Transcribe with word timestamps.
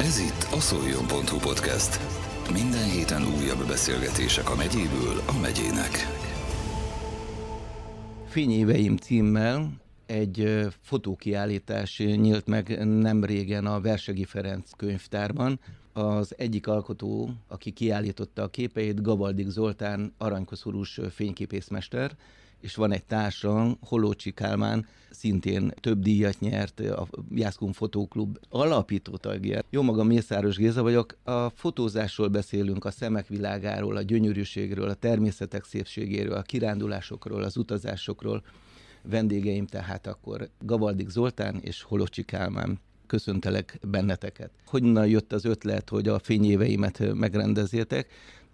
Ez 0.00 0.18
itt 0.18 0.48
a 0.52 0.60
szoljon.hu 0.60 1.38
podcast. 1.38 2.00
Minden 2.52 2.90
héten 2.90 3.22
újabb 3.22 3.66
beszélgetések 3.66 4.50
a 4.50 4.54
megyéből 4.54 5.22
a 5.26 5.38
megyének. 5.40 5.90
Fényéveim 8.26 8.96
címmel 8.96 9.70
egy 10.06 10.66
fotókiállítás 10.82 11.98
nyílt 11.98 12.46
meg 12.46 12.86
nem 12.86 13.24
régen 13.24 13.66
a 13.66 13.80
Versegi 13.80 14.24
Ferenc 14.24 14.70
könyvtárban. 14.76 15.60
Az 15.92 16.34
egyik 16.36 16.66
alkotó, 16.66 17.30
aki 17.48 17.70
kiállította 17.70 18.42
a 18.42 18.48
képeit, 18.48 19.02
Gavaldik 19.02 19.48
Zoltán, 19.48 20.14
aranykoszorús 20.18 21.00
fényképészmester, 21.10 22.16
és 22.60 22.74
van 22.74 22.92
egy 22.92 23.04
társa, 23.04 23.76
Holócsi 23.80 24.30
Kálmán, 24.32 24.86
szintén 25.10 25.72
több 25.80 26.00
díjat 26.00 26.40
nyert, 26.40 26.80
a 26.80 27.08
Jászkun 27.34 27.72
Fotóklub 27.72 28.38
alapító 28.48 29.16
tagja. 29.16 29.60
Jó 29.70 29.82
magam 29.82 30.06
Mészáros 30.06 30.56
Géza 30.56 30.82
vagyok, 30.82 31.16
a 31.24 31.48
fotózásról 31.48 32.28
beszélünk, 32.28 32.84
a 32.84 32.90
szemek 32.90 33.26
világáról, 33.26 33.96
a 33.96 34.02
gyönyörűségről, 34.02 34.88
a 34.88 34.94
természetek 34.94 35.64
szépségéről, 35.64 36.36
a 36.36 36.42
kirándulásokról, 36.42 37.42
az 37.42 37.56
utazásokról. 37.56 38.42
Vendégeim 39.02 39.66
tehát 39.66 40.06
akkor 40.06 40.48
Gavaldik 40.60 41.08
Zoltán 41.08 41.58
és 41.60 41.82
Holocsi 41.82 42.22
Kálmán 42.22 42.80
köszöntelek 43.06 43.78
benneteket. 43.86 44.50
Hogyan 44.66 45.06
jött 45.06 45.32
az 45.32 45.44
ötlet, 45.44 45.88
hogy 45.88 46.08
a 46.08 46.18
fényéveimet 46.18 47.14
megrendezzétek? 47.14 48.08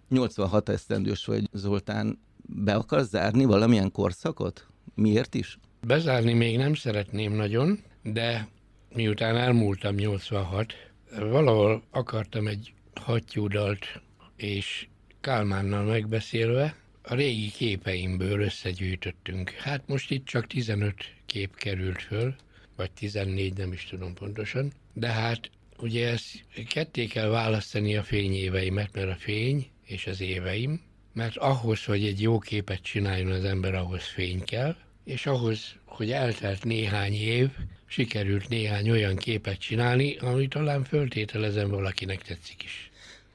86 0.09 0.69
esztendős 0.69 1.25
vagy 1.25 1.49
Zoltán, 1.53 2.19
be 2.47 2.73
akarsz 2.73 3.09
zárni 3.09 3.45
valamilyen 3.45 3.91
korszakot? 3.91 4.67
Miért 4.95 5.35
is? 5.35 5.57
Bezárni 5.87 6.33
még 6.33 6.57
nem 6.57 6.73
szeretném 6.73 7.33
nagyon, 7.33 7.79
de 8.03 8.47
miután 8.93 9.37
elmúltam 9.37 9.95
86, 9.95 10.73
valahol 11.19 11.83
akartam 11.91 12.47
egy 12.47 12.73
hattyúdalt, 12.93 14.01
és 14.35 14.87
Kálmánnal 15.21 15.83
megbeszélve 15.83 16.75
a 17.01 17.15
régi 17.15 17.51
képeimből 17.51 18.39
összegyűjtöttünk. 18.39 19.49
Hát 19.49 19.87
most 19.87 20.11
itt 20.11 20.25
csak 20.25 20.47
15 20.47 20.93
kép 21.25 21.55
került 21.55 22.01
föl, 22.01 22.35
vagy 22.75 22.91
14, 22.91 23.57
nem 23.57 23.71
is 23.71 23.85
tudom 23.85 24.13
pontosan, 24.13 24.71
de 24.93 25.07
hát 25.07 25.49
ugye 25.77 26.09
ezt 26.09 26.45
ketté 26.69 27.05
kell 27.05 27.27
választani 27.27 27.95
a 27.95 28.03
fényéveimet, 28.03 28.93
mert 28.93 29.09
a 29.09 29.15
fény 29.15 29.67
és 29.85 30.07
az 30.07 30.21
éveim, 30.21 30.81
mert 31.15 31.37
ahhoz, 31.37 31.83
hogy 31.83 32.05
egy 32.05 32.21
jó 32.21 32.39
képet 32.39 32.81
csináljon 32.81 33.31
az 33.31 33.43
ember, 33.43 33.75
ahhoz 33.75 34.03
fény 34.03 34.43
kell, 34.43 34.75
és 35.03 35.25
ahhoz, 35.25 35.75
hogy 35.85 36.11
eltelt 36.11 36.63
néhány 36.63 37.13
év, 37.13 37.49
sikerült 37.85 38.49
néhány 38.49 38.89
olyan 38.89 39.15
képet 39.15 39.59
csinálni, 39.59 40.17
ami 40.17 40.47
talán 40.47 40.83
föltételezem 40.83 41.69
valakinek 41.69 42.21
tetszik 42.21 42.63
is. 42.63 42.91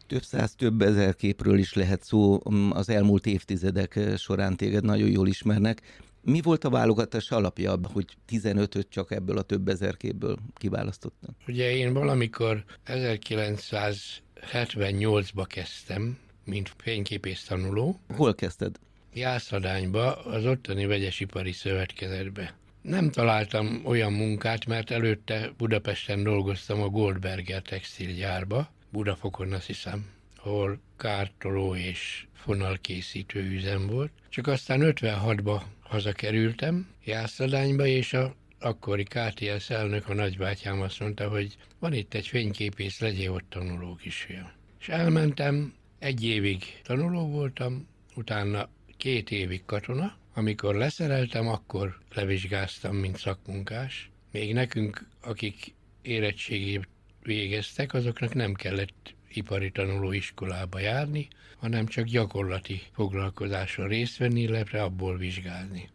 Több 0.07 0.23
száz, 0.23 0.55
több 0.55 0.83
ezer 0.83 1.15
képről 1.15 1.59
is 1.59 1.75
lehet 1.75 2.03
szó 2.03 2.41
mm, 2.51 2.71
az 2.71 2.89
elmúlt 2.89 3.27
évtizedek 3.27 3.99
során 4.17 4.57
téged 4.57 4.85
nagyon 4.85 5.11
jól 5.11 5.29
ismernek. 5.29 5.83
Mi 6.23 6.41
volt 6.41 6.65
a 6.65 6.71
válogatás 6.71 7.31
alapja, 7.31 7.79
hogy 7.93 8.17
15-öt 8.29 8.87
csak 8.91 9.11
ebből 9.11 9.39
a 9.39 9.43
több 9.43 9.69
ezer 9.69 9.97
képből 9.97 10.37
kiválasztottam? 10.55 11.37
Ugye 11.47 11.71
én 11.71 11.93
valamikor 11.93 12.65
1978-ba 12.87 15.45
kezdtem, 15.47 16.19
mint 16.51 16.73
fényképész 16.77 17.45
tanuló. 17.45 18.01
Hol 18.17 18.35
kezdted? 18.35 18.77
Jászadányba, 19.15 20.25
az 20.25 20.47
ottani 20.47 20.87
vegyesipari 20.87 21.53
szövetkezetbe. 21.53 22.55
Nem 22.83 23.11
találtam 23.11 23.81
olyan 23.85 24.13
munkát, 24.13 24.67
mert 24.67 24.91
előtte 24.91 25.51
Budapesten 25.57 26.23
dolgoztam 26.23 26.83
a 26.83 26.89
Goldberger 26.89 27.63
textilgyárba, 27.63 28.73
Budafokon 28.93 29.53
azt 29.53 29.67
hiszem, 29.67 30.07
ahol 30.37 30.81
kártoló 30.97 31.75
és 31.75 32.27
fonalkészítő 32.35 33.41
üzem 33.41 33.87
volt. 33.87 34.13
Csak 34.29 34.47
aztán 34.47 34.81
56-ba 34.83 35.61
hazakerültem 35.81 36.89
Jászadányba, 37.05 37.87
és 37.87 38.13
a 38.13 38.35
akkori 38.61 39.05
KTS 39.05 39.71
elnök, 39.71 40.09
a 40.09 40.15
nagybátyám 40.15 40.81
azt 40.81 41.01
mondta, 41.01 41.29
hogy 41.29 41.57
van 41.79 41.93
itt 41.93 42.15
egy 42.15 42.27
fényképész, 42.27 43.01
legyél 43.01 43.33
ott 43.33 43.49
tanuló 43.49 43.95
kisfiam. 43.95 44.51
És 44.81 44.89
elmentem, 44.89 45.75
egy 46.01 46.25
évig 46.25 46.81
tanuló 46.83 47.27
voltam, 47.27 47.87
utána 48.15 48.69
két 48.97 49.31
évig 49.31 49.65
katona. 49.65 50.17
Amikor 50.35 50.75
leszereltem, 50.75 51.49
akkor 51.49 51.99
levizsgáztam, 52.15 52.97
mint 52.97 53.19
szakmunkás. 53.19 54.11
Még 54.33 54.53
nekünk, 54.53 55.07
akik 55.21 55.75
érettségét 56.03 56.89
végeztek, 57.23 57.95
azoknak 57.95 58.35
nem 58.35 58.55
kellett 58.55 59.15
ipari 59.29 59.71
tanulóiskolába 59.71 60.79
járni, 60.79 61.29
hanem 61.57 61.87
csak 61.87 62.05
gyakorlati 62.05 62.83
foglalkozáson 62.93 63.89
részt 63.89 64.17
venni, 64.17 64.41
illetve 64.41 64.83
abból 64.83 65.17
vizsgázni. 65.17 65.89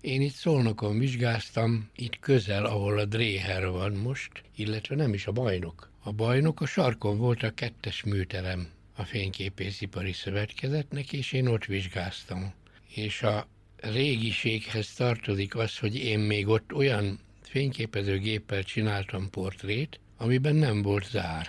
Én 0.00 0.20
itt 0.20 0.34
Szolnokon 0.34 0.98
vizsgáztam, 0.98 1.88
itt 1.96 2.18
közel, 2.18 2.64
ahol 2.64 2.98
a 2.98 3.04
Dréher 3.04 3.70
van 3.70 3.92
most, 3.92 4.42
illetve 4.56 4.94
nem 4.94 5.14
is 5.14 5.26
a 5.26 5.32
bajnok. 5.32 5.90
A 6.02 6.12
bajnok 6.12 6.60
a 6.60 6.66
sarkon 6.66 7.18
volt 7.18 7.42
a 7.42 7.54
kettes 7.54 8.02
műterem 8.02 8.68
a 9.00 9.04
Fényképészipari 9.04 10.12
Szövetkezetnek, 10.12 11.12
és 11.12 11.32
én 11.32 11.46
ott 11.46 11.64
vizsgáztam. 11.64 12.52
És 12.94 13.22
a 13.22 13.46
régiséghez 13.76 14.94
tartozik 14.94 15.56
az, 15.56 15.78
hogy 15.78 15.96
én 15.96 16.18
még 16.18 16.48
ott 16.48 16.72
olyan 16.72 17.20
fényképezőgéppel 17.42 18.62
csináltam 18.62 19.30
portrét, 19.30 20.00
amiben 20.16 20.54
nem 20.54 20.82
volt 20.82 21.10
zár, 21.10 21.46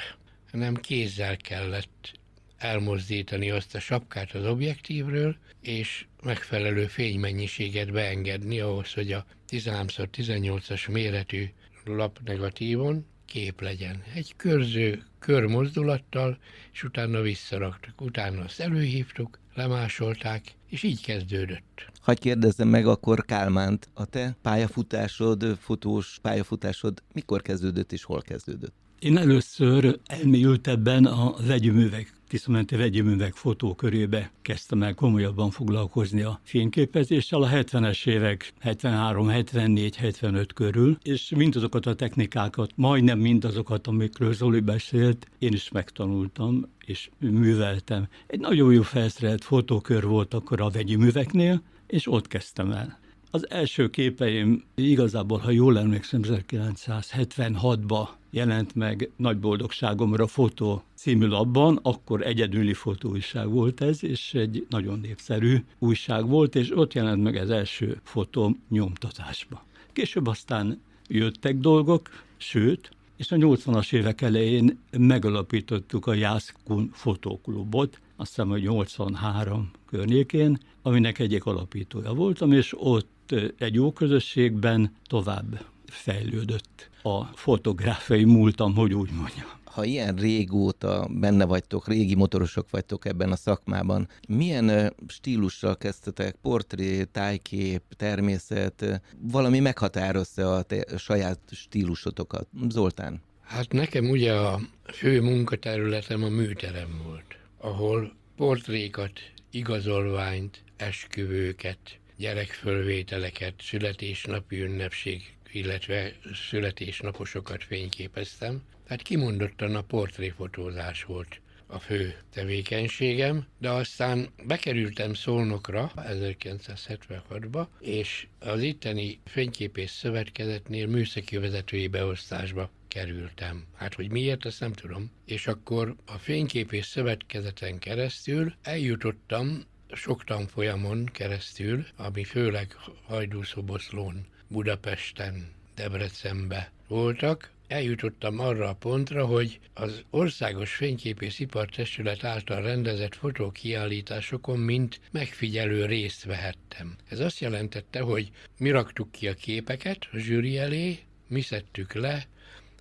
hanem 0.52 0.76
kézzel 0.76 1.38
kellett 1.38 2.20
elmozdítani 2.58 3.52
azt 3.52 3.76
a 3.76 3.80
sapkát 3.80 4.32
az 4.32 4.46
objektívről, 4.46 5.36
és 5.62 6.06
megfelelő 6.24 6.88
fénymennyiséget 6.88 7.92
beengedni 7.92 8.60
ahhoz, 8.60 8.94
hogy 8.94 9.12
a 9.12 9.26
13x18-as 9.50 10.92
méretű 10.92 11.50
lapnegatívon 11.86 13.06
kép 13.26 13.62
legyen. 13.62 14.04
Egy 14.14 14.34
körző 14.36 15.04
körmozdulattal, 15.22 16.38
és 16.72 16.84
utána 16.84 17.22
visszaraktuk. 17.22 18.02
Utána 18.02 18.44
azt 18.44 18.60
előhívtuk, 18.60 19.40
lemásolták, 19.54 20.56
és 20.70 20.84
így 20.84 21.02
kezdődött. 21.02 21.92
Hagy 22.02 22.20
kérdezzem 22.20 22.68
meg 22.68 22.88
akkor 22.88 23.26
Kálmánt, 23.26 23.90
a 23.94 24.06
te 24.06 24.36
pályafutásod, 24.42 25.58
fotós 25.60 26.20
pályafutásod 26.22 27.04
mikor 27.14 27.42
kezdődött 27.42 27.92
és 27.92 28.04
hol 28.04 28.22
kezdődött? 28.22 28.81
Én 29.02 29.18
először 29.18 30.00
elmélyültebben 30.06 31.06
a 31.06 31.34
vegyüművek, 31.48 32.14
Tiszamenti 32.28 32.76
vegyüművek 32.76 33.34
fotókörébe 33.34 34.32
kezdtem 34.42 34.84
el 34.84 34.94
komolyabban 34.94 35.50
foglalkozni 35.50 36.22
a 36.22 36.40
fényképezéssel 36.44 37.42
a 37.42 37.50
70-es 37.50 38.08
évek 38.08 38.54
73, 38.60 39.28
74, 39.28 39.96
75 39.96 40.54
körül, 40.54 40.98
és 41.04 41.34
mindazokat 41.36 41.86
a 41.86 41.96
technikákat, 41.96 42.72
majdnem 42.76 43.20
mindazokat, 43.20 43.88
amikről 43.88 44.34
Zoli 44.34 44.60
beszélt, 44.60 45.28
én 45.40 45.54
is 45.54 45.70
megtanultam, 45.72 46.70
és 46.86 47.10
műveltem. 47.20 48.08
Egy 48.28 48.40
nagyon 48.40 48.74
jó 48.74 48.82
felszerelt 48.82 49.44
fotókör 49.44 50.06
volt 50.06 50.34
akkor 50.34 50.62
a 50.62 50.70
vegyi 50.70 50.96
műveknél, 50.96 51.62
és 51.88 52.12
ott 52.12 52.28
kezdtem 52.28 52.72
el. 52.72 53.00
Az 53.32 53.50
első 53.50 53.90
képeim 53.90 54.64
igazából, 54.76 55.38
ha 55.38 55.52
jól 55.52 55.80
emlékszem, 55.80 56.22
1976-ba 56.24 58.08
jelent 58.32 58.76
meg 58.76 59.10
nagy 59.16 59.38
boldogságomra 59.38 60.28
fotó 60.28 60.84
című 60.96 61.26
labban, 61.26 61.80
akkor 61.82 62.22
egyedüli 62.22 62.74
fotóújság 62.74 63.50
volt 63.50 63.82
ez, 63.82 64.04
és 64.04 64.34
egy 64.34 64.66
nagyon 64.70 65.00
népszerű 65.00 65.64
újság 65.80 66.28
volt, 66.28 66.56
és 66.56 66.78
ott 66.78 66.94
jelent 66.94 67.24
meg 67.24 67.36
az 67.36 67.50
első 67.50 68.00
fotó 68.04 68.58
nyomtatásba. 68.70 69.66
Később 69.94 70.28
aztán 70.28 70.82
jöttek 71.08 71.58
dolgok, 71.58 72.10
sőt, 72.38 72.92
és 73.18 73.32
a 73.32 73.36
80-as 73.36 73.94
évek 73.94 74.22
elején 74.22 74.80
megalapítottuk 74.98 76.06
a 76.06 76.14
Jászkun 76.14 76.90
Fotóklubot, 76.94 78.00
azt 78.16 78.30
hiszem, 78.30 78.50
hogy 78.50 78.62
83 78.62 79.72
környékén, 79.86 80.60
aminek 80.82 81.20
egyik 81.20 81.46
alapítója 81.46 82.14
voltam, 82.14 82.52
és 82.52 82.74
ott 82.78 83.36
egy 83.58 83.74
jó 83.74 83.92
közösségben 83.92 84.96
tovább 85.08 85.66
fejlődött 85.86 86.90
a 87.04 87.24
fotográfiai 87.24 88.24
múltam, 88.24 88.76
hogy 88.76 88.94
úgy 88.94 89.12
mondjam. 89.12 89.48
Ha 89.64 89.84
ilyen 89.84 90.16
régóta 90.16 91.08
benne 91.10 91.46
vagytok, 91.46 91.88
régi 91.88 92.16
motorosok 92.16 92.70
vagytok 92.70 93.06
ebben 93.06 93.32
a 93.32 93.36
szakmában, 93.36 94.08
milyen 94.28 94.94
stílussal 95.08 95.78
kezdtetek? 95.78 96.36
Portré, 96.42 97.04
tájkép, 97.04 97.82
természet, 97.98 99.02
valami 99.20 99.60
meghatározza 99.60 100.56
a 100.56 100.62
te 100.62 100.98
saját 100.98 101.40
stílusotokat? 101.52 102.48
Zoltán? 102.70 103.22
Hát 103.42 103.72
nekem 103.72 104.10
ugye 104.10 104.34
a 104.34 104.60
fő 104.84 105.22
munkaterületem 105.22 106.24
a 106.24 106.30
műterem 106.30 107.02
volt, 107.06 107.38
ahol 107.58 108.14
portrékat, 108.36 109.12
igazolványt, 109.52 110.64
esküvőket, 110.78 111.80
gyerekfölvételeket, 112.18 113.54
születésnapi 113.62 114.62
ünnepség 114.62 115.22
illetve 115.52 116.12
születésnaposokat 116.50 117.64
fényképeztem. 117.64 118.62
Tehát 118.88 119.02
kimondottan 119.02 119.76
a 119.76 119.82
portréfotózás 119.82 121.04
volt 121.04 121.42
a 121.72 121.80
fő 121.80 122.16
tevékenységem, 122.34 123.46
de 123.58 123.70
aztán 123.70 124.30
bekerültem 124.44 125.14
Szolnokra 125.14 125.92
1976-ba, 125.96 127.68
és 127.80 128.28
az 128.40 128.62
itteni 128.62 129.20
fényképész 129.26 129.92
szövetkezetnél 129.92 130.88
műszaki 130.88 131.38
vezetői 131.38 131.88
beosztásba 131.88 132.70
kerültem. 132.88 133.66
Hát, 133.76 133.94
hogy 133.94 134.12
miért, 134.12 134.46
azt 134.46 134.60
nem 134.60 134.74
tudom. 134.74 135.12
És 135.26 135.48
akkor 135.48 135.96
a 136.06 136.18
fényképész 136.18 136.88
szövetkezeten 136.88 137.80
keresztül 137.80 138.54
eljutottam 138.62 139.64
sok 139.94 140.24
tanfolyamon 140.24 141.06
keresztül, 141.06 141.86
ami 141.96 142.24
főleg 142.24 142.76
Hajdúszoboszlón, 143.08 144.26
Budapesten, 144.52 145.52
Debrecenbe 145.76 146.72
voltak, 146.88 147.52
eljutottam 147.68 148.40
arra 148.40 148.70
a 148.70 148.74
pontra, 148.74 149.26
hogy 149.26 149.60
az 149.74 150.04
Országos 150.10 150.74
Fényképész 150.74 151.40
Ipartestület 151.40 152.24
által 152.24 152.62
rendezett 152.62 153.16
fotókiállításokon 153.16 154.60
mint 154.60 155.00
megfigyelő 155.12 155.86
részt 155.86 156.24
vehettem. 156.24 156.96
Ez 157.10 157.20
azt 157.20 157.40
jelentette, 157.40 158.02
hogy 158.02 158.32
mi 158.58 158.70
raktuk 158.70 159.12
ki 159.12 159.28
a 159.28 159.34
képeket 159.34 160.08
a 160.12 160.18
zsűri 160.18 160.58
elé, 160.58 161.00
mi 161.28 161.42
szedtük 161.42 161.94
le, 161.94 162.28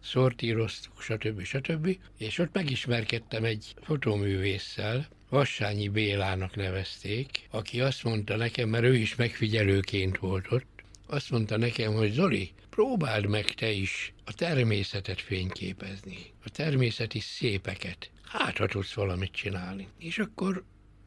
szortíroztuk, 0.02 1.02
stb. 1.02 1.42
stb. 1.42 1.98
És 2.18 2.38
ott 2.38 2.52
megismerkedtem 2.52 3.44
egy 3.44 3.74
fotóművésszel, 3.82 5.08
Vassányi 5.30 5.88
Bélának 5.88 6.56
nevezték, 6.56 7.48
aki 7.50 7.80
azt 7.80 8.04
mondta 8.04 8.36
nekem, 8.36 8.68
mert 8.68 8.84
ő 8.84 8.96
is 8.96 9.14
megfigyelőként 9.14 10.18
volt 10.18 10.52
ott, 10.52 10.66
azt 11.12 11.30
mondta 11.30 11.56
nekem, 11.56 11.92
hogy 11.92 12.12
Zoli, 12.12 12.50
próbáld 12.70 13.26
meg 13.26 13.44
te 13.44 13.70
is 13.70 14.12
a 14.24 14.32
természetet 14.34 15.20
fényképezni, 15.20 16.18
a 16.44 16.48
természeti 16.50 17.20
szépeket. 17.20 18.10
Hát, 18.22 18.56
ha 18.56 18.66
tudsz 18.66 18.92
valamit 18.92 19.32
csinálni. 19.32 19.88
És 19.98 20.18
akkor 20.18 20.64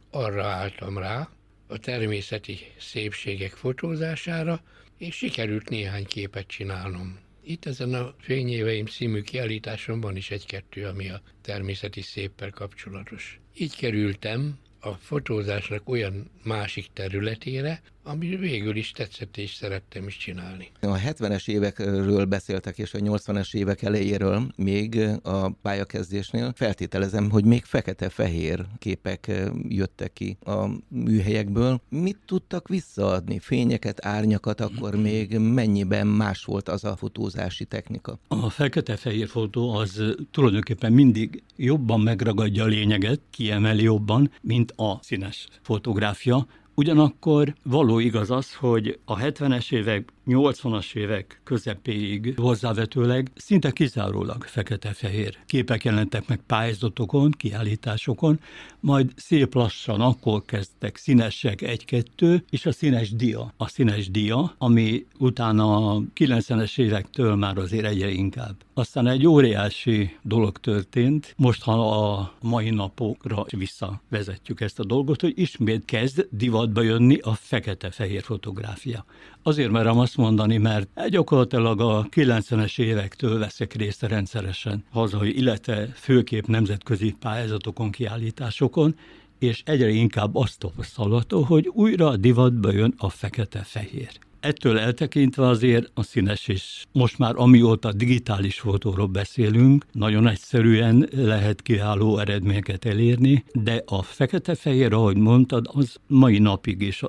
arra 0.10 0.46
álltam 0.46 0.98
rá, 0.98 1.30
a 1.68 1.78
természeti 1.78 2.60
szépségek 2.80 3.52
fotózására, 3.52 4.62
és 4.98 5.16
sikerült 5.16 5.70
néhány 5.70 6.06
képet 6.06 6.48
csinálnom. 6.48 7.20
Itt 7.44 7.66
ezen 7.66 7.94
a 7.94 8.16
Fényéveim 8.20 8.86
című 8.86 9.22
kiállításon 9.22 10.02
van 10.02 10.16
is 10.16 10.32
egy-kettő, 10.32 10.86
ami 10.86 11.10
a 11.10 11.22
természeti 11.42 12.02
széppel 12.02 12.50
kapcsolatos. 12.50 13.40
Így 13.58 13.76
kerültem 13.76 14.60
a 14.80 14.92
fotózásnak 14.94 15.90
olyan 15.90 16.32
másik 16.44 16.88
területére, 16.94 17.82
ami 18.04 18.36
végül 18.36 18.76
is 18.76 18.92
tetszett 18.92 19.38
és 19.38 19.54
szerettem 19.54 20.08
is 20.08 20.18
csinálni. 20.18 20.72
A 20.82 20.98
70-es 20.98 21.48
évekről 21.48 22.26
beszéltek, 22.26 22.78
és 22.78 22.94
a 22.94 23.00
80-es 23.00 23.56
évek 23.56 23.82
elejéről 23.82 24.52
még 24.56 25.00
a 25.24 25.50
pályakezdésnél 25.50 26.54
feltételezem, 26.56 27.30
hogy 27.30 27.46
még 27.46 27.64
fekete-fehér 27.64 28.66
képek 28.80 29.32
jöttek 29.68 30.14
ki 30.14 30.38
a 30.46 30.68
műhelyekből. 30.88 31.82
Mit 31.90 32.18
tudtak 32.26 32.68
visszaadni? 32.68 33.40
Fényeket, 33.40 34.06
árnyakat, 34.06 34.62
akkor 34.62 34.96
még 34.96 35.38
mennyiben 35.38 36.08
más 36.08 36.44
volt 36.44 36.70
az 36.70 36.84
a 36.84 36.96
fotózási 36.96 37.66
technika? 37.66 38.20
A 38.28 38.50
fekete-fehér 38.50 39.28
fotó 39.28 39.74
az 39.76 40.16
tulajdonképpen 40.32 40.94
mindig 40.94 41.44
jobban 41.56 42.00
megragadja 42.00 42.64
a 42.64 42.68
lényeget, 42.68 43.20
kiemeli 43.30 43.84
jobban, 43.84 44.32
mint 44.42 44.72
a 44.72 45.00
színes 45.02 45.48
fotográfia, 45.62 46.48
Ugyanakkor 46.76 47.54
való 47.64 48.00
igaz 48.00 48.32
az, 48.32 48.56
hogy 48.56 49.00
a 49.06 49.18
70-es 49.18 49.72
évek 49.72 50.14
80-as 50.28 50.96
évek 50.96 51.42
közepéig 51.44 52.34
hozzávetőleg 52.38 53.32
szinte 53.36 53.72
kizárólag 53.72 54.44
fekete-fehér 54.44 55.38
képek 55.46 55.84
jelentek 55.84 56.28
meg 56.28 56.40
pályázatokon, 56.48 57.32
kiállításokon, 57.32 58.40
majd 58.80 59.12
szép 59.16 59.54
lassan 59.54 60.02
akkor 60.02 60.46
kezdtek 60.46 60.98
színesek 60.98 61.62
egy-kettő, 61.62 62.46
és 62.50 62.66
a 62.66 62.72
színes 62.72 63.16
dia. 63.16 63.54
A 63.58 63.68
színes 63.68 64.12
dia, 64.12 64.56
ami 64.58 65.06
utána 65.18 65.92
a 65.92 66.02
90-es 66.16 66.80
évektől 66.80 67.36
már 67.36 67.58
azért 67.58 67.86
egyre 67.86 68.10
inkább. 68.10 68.56
Aztán 68.74 69.08
egy 69.08 69.28
óriási 69.28 70.18
dolog 70.22 70.58
történt, 70.58 71.34
most 71.38 71.64
ha 71.64 72.08
a 72.12 72.34
mai 72.42 72.70
napokra 72.70 73.46
visszavezetjük 73.58 74.62
ezt 74.62 74.80
a 74.80 74.84
dolgot, 74.84 75.22
hogy 75.22 75.34
ismét 75.36 75.86
kezd 75.86 76.28
divatba 76.32 76.82
jönni 76.82 77.18
a 77.18 77.34
fekete-fehér 77.34 78.24
fotográfia. 78.24 79.06
Azért 79.44 79.72
merem 79.72 80.00
azt 80.14 80.26
mondani, 80.26 80.58
mert 80.58 81.10
gyakorlatilag 81.10 81.82
a 81.82 82.08
90-es 82.10 82.80
évektől 82.80 83.40
veszek 83.40 83.74
részt 83.74 84.02
rendszeresen 84.02 84.84
hazai, 84.92 85.38
illetve 85.38 85.88
főkép 85.96 86.48
nemzetközi 86.48 87.16
pályázatokon, 87.20 87.92
kiállításokon, 87.92 88.96
és 89.40 89.62
egyre 89.66 89.90
inkább 89.90 90.36
azt 90.36 90.60
tapasztalható, 90.60 91.42
hogy 91.42 91.68
újra 91.68 92.08
a 92.08 92.18
divatba 92.18 92.72
jön 92.72 92.94
a 92.98 93.10
fekete-fehér. 93.10 94.10
Ettől 94.40 94.80
eltekintve 94.80 95.48
azért 95.48 95.92
a 95.94 96.04
színes 96.04 96.48
is, 96.48 96.86
most 96.92 97.18
már 97.18 97.34
amióta 97.36 97.94
digitális 97.94 98.60
fotóról 98.60 99.08
beszélünk, 99.08 99.86
nagyon 99.92 100.28
egyszerűen 100.28 101.10
lehet 101.16 101.62
kiváló 101.62 102.18
eredményeket 102.18 102.86
elérni, 102.86 103.44
de 103.54 103.84
a 103.86 104.02
fekete-fehér, 104.02 104.94
ahogy 104.94 105.18
mondtad, 105.18 105.70
az 105.74 105.96
mai 106.08 106.40
napig 106.40 106.82
is 106.82 107.02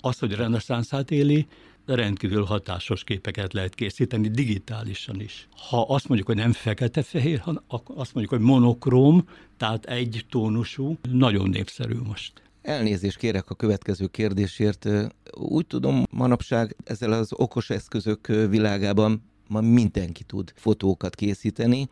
az, 0.00 0.18
hogy 0.18 0.32
reneszánszát 0.32 1.10
éli, 1.10 1.46
rendkívül 1.86 2.44
hatásos 2.44 3.04
képeket 3.04 3.52
lehet 3.52 3.74
készíteni 3.74 4.28
digitálisan 4.28 5.20
is. 5.20 5.48
Ha 5.68 5.82
azt 5.82 6.08
mondjuk, 6.08 6.28
hogy 6.28 6.36
nem 6.36 6.52
fekete-fehér, 6.52 7.38
hanem 7.38 7.62
azt 7.68 8.14
mondjuk, 8.14 8.28
hogy 8.28 8.40
monokróm, 8.40 9.28
tehát 9.56 9.84
egy 9.84 10.26
tónusú, 10.30 10.98
nagyon 11.10 11.48
népszerű 11.48 11.96
most. 12.06 12.32
Elnézést 12.62 13.18
kérek 13.18 13.50
a 13.50 13.54
következő 13.54 14.06
kérdésért. 14.06 14.88
Úgy 15.32 15.66
tudom, 15.66 16.02
manapság 16.10 16.76
ezzel 16.84 17.12
az 17.12 17.32
okos 17.32 17.70
eszközök 17.70 18.26
világában 18.26 19.22
ma 19.48 19.60
mindenki 19.60 20.24
tud 20.24 20.52
fotókat 20.56 21.14
készíteni. 21.14 21.88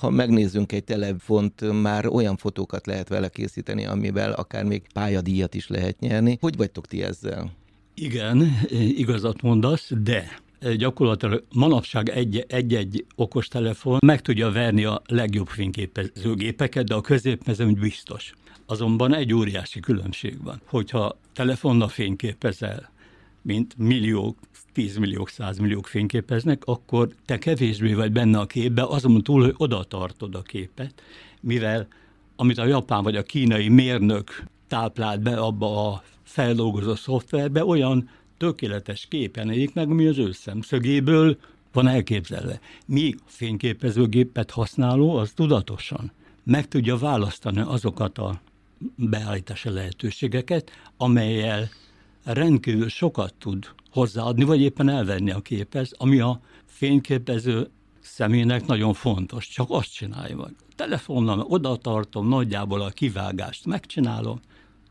Ha 0.00 0.10
megnézzünk 0.10 0.72
egy 0.72 0.84
telefont, 0.84 1.82
már 1.82 2.06
olyan 2.06 2.36
fotókat 2.36 2.86
lehet 2.86 3.08
vele 3.08 3.28
készíteni, 3.28 3.86
amivel 3.86 4.32
akár 4.32 4.64
még 4.64 4.82
pályadíjat 4.92 5.54
is 5.54 5.68
lehet 5.68 5.98
nyerni. 5.98 6.38
Hogy 6.40 6.56
vagytok 6.56 6.86
ti 6.86 7.02
ezzel? 7.02 7.52
Igen, 7.94 8.60
igazat 8.70 9.42
mondasz, 9.42 9.92
de 10.02 10.40
gyakorlatilag 10.76 11.44
manapság 11.54 12.08
egy-egy 12.48 13.04
okostelefon 13.16 13.98
meg 14.06 14.20
tudja 14.20 14.50
verni 14.50 14.84
a 14.84 15.02
legjobb 15.06 15.48
fényképezőgépeket, 15.48 16.84
de 16.84 16.94
a 16.94 17.00
középmezőny 17.00 17.74
biztos. 17.74 18.32
Azonban 18.66 19.14
egy 19.14 19.34
óriási 19.34 19.80
különbség 19.80 20.42
van. 20.42 20.60
Hogyha 20.64 21.18
telefonnal 21.32 21.88
fényképezel, 21.88 22.90
mint 23.42 23.74
milliók, 23.78 24.38
tízmilliók, 24.72 25.28
százmilliók 25.28 25.86
fényképeznek, 25.86 26.62
akkor 26.64 27.08
te 27.24 27.38
kevésbé 27.38 27.92
vagy 27.92 28.12
benne 28.12 28.38
a 28.38 28.46
képbe, 28.46 28.82
azon 28.82 29.22
túl, 29.22 29.42
hogy 29.42 29.54
oda 29.56 29.84
tartod 29.84 30.34
a 30.34 30.42
képet, 30.42 31.02
mivel 31.40 31.86
amit 32.36 32.58
a 32.58 32.66
japán 32.66 33.02
vagy 33.02 33.16
a 33.16 33.22
kínai 33.22 33.68
mérnök 33.68 34.44
táplált 34.68 35.22
be 35.22 35.36
abba 35.36 35.92
a 35.92 36.02
feldolgozó 36.34 36.94
szoftverbe, 36.94 37.64
olyan 37.64 38.08
tökéletes 38.36 39.06
képen 39.06 39.70
meg, 39.74 39.90
ami 39.90 40.06
az 40.06 40.18
ő 40.18 40.32
szemszögéből 40.32 41.36
van 41.72 41.88
elképzelve. 41.88 42.60
Míg 42.86 43.18
a 43.20 43.24
fényképezőgépet 43.26 44.50
használó, 44.50 45.16
az 45.16 45.32
tudatosan 45.34 46.12
meg 46.44 46.68
tudja 46.68 46.96
választani 46.96 47.60
azokat 47.60 48.18
a 48.18 48.40
beállítási 48.96 49.70
lehetőségeket, 49.70 50.70
amelyel 50.96 51.68
rendkívül 52.24 52.88
sokat 52.88 53.34
tud 53.34 53.66
hozzáadni, 53.90 54.44
vagy 54.44 54.60
éppen 54.60 54.88
elvenni 54.88 55.30
a 55.30 55.40
képhez, 55.40 55.92
ami 55.96 56.20
a 56.20 56.40
fényképező 56.64 57.70
személynek 58.00 58.66
nagyon 58.66 58.94
fontos, 58.94 59.48
csak 59.48 59.66
azt 59.70 59.92
csinálja 59.92 60.36
meg. 60.36 60.54
Telefonnal 60.76 61.40
oda 61.40 61.76
tartom, 61.76 62.28
nagyjából 62.28 62.80
a 62.80 62.90
kivágást 62.90 63.66
megcsinálom, 63.66 64.40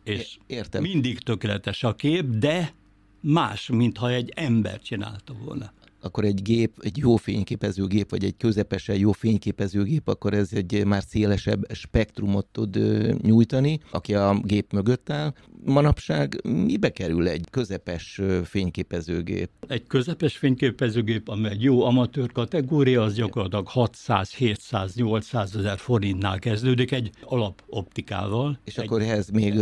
és 0.04 0.38
Értem. 0.48 0.82
mindig 0.82 1.20
tökéletes 1.20 1.84
a 1.84 1.96
kép, 1.96 2.26
de 2.26 2.74
más, 3.20 3.68
mintha 3.68 4.10
egy 4.10 4.32
ember 4.36 4.82
csinálta 4.82 5.34
volna 5.34 5.72
akkor 6.04 6.24
egy 6.24 6.42
gép, 6.42 6.72
egy 6.82 6.98
jó 6.98 7.16
fényképezőgép, 7.16 8.10
vagy 8.10 8.24
egy 8.24 8.38
közepesen 8.38 8.96
jó 8.98 9.12
fényképezőgép, 9.12 10.08
akkor 10.08 10.34
ez 10.34 10.50
egy 10.54 10.86
már 10.86 11.04
szélesebb 11.08 11.66
spektrumot 11.74 12.46
tud 12.46 12.80
nyújtani, 13.22 13.80
aki 13.92 14.14
a 14.16 14.40
gép 14.44 14.72
mögött 14.74 15.10
áll. 15.10 15.34
Manapság 15.66 16.42
mibe 16.44 16.90
kerül 16.90 17.28
egy 17.28 17.46
közepes 17.50 18.22
fényképezőgép? 18.44 19.50
Egy 19.68 19.88
közepes 19.88 20.38
fényképezőgép, 20.38 21.30
amely 21.30 21.52
egy 21.52 21.64
jó 21.64 21.84
amatőr 21.84 22.32
kategória, 22.32 23.02
az 23.02 23.14
gyakorlatilag 23.16 23.68
600, 23.68 24.34
700, 24.34 24.96
800 24.96 25.56
ezer 25.56 25.78
forintnál 25.78 26.40
kezdődik 26.40 26.92
egy 26.92 27.12
alapoptikával. 27.24 28.60
És 28.64 28.78
egy, 28.78 28.86
akkor 28.86 29.02
ehhez 29.02 29.30
még 29.30 29.60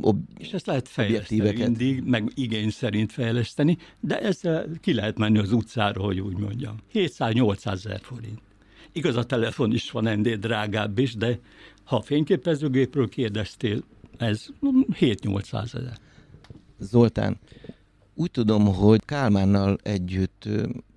ob, 0.00 0.16
És 0.38 0.52
ezt 0.52 0.66
lehet 0.66 0.88
fejleszteni 0.88 1.52
mindig, 1.52 2.02
meg 2.04 2.30
igény 2.34 2.70
szerint 2.70 3.12
fejleszteni, 3.12 3.76
de 4.00 4.20
ezzel 4.20 4.66
ki 4.80 4.94
lehet 4.94 5.18
menni 5.18 5.38
az 5.38 5.52
utcán 5.52 5.73
utcára, 5.74 6.02
hogy 6.02 6.20
úgy 6.20 6.36
mondjam. 6.36 6.76
700-800 6.92 7.66
ezer 7.66 8.00
forint. 8.02 8.40
Igaz, 8.92 9.16
a 9.16 9.24
telefon 9.24 9.72
is 9.72 9.90
van 9.90 10.06
ennél 10.06 10.36
drágább 10.36 10.98
is, 10.98 11.14
de 11.14 11.38
ha 11.84 12.00
fényképezőgépről 12.00 13.08
kérdeztél, 13.08 13.82
ez 14.16 14.46
7-800 15.00 15.74
ezer. 15.74 15.98
Zoltán, 16.78 17.38
úgy 18.14 18.30
tudom, 18.30 18.74
hogy 18.74 19.04
Kálmánnal 19.04 19.78
együtt 19.82 20.48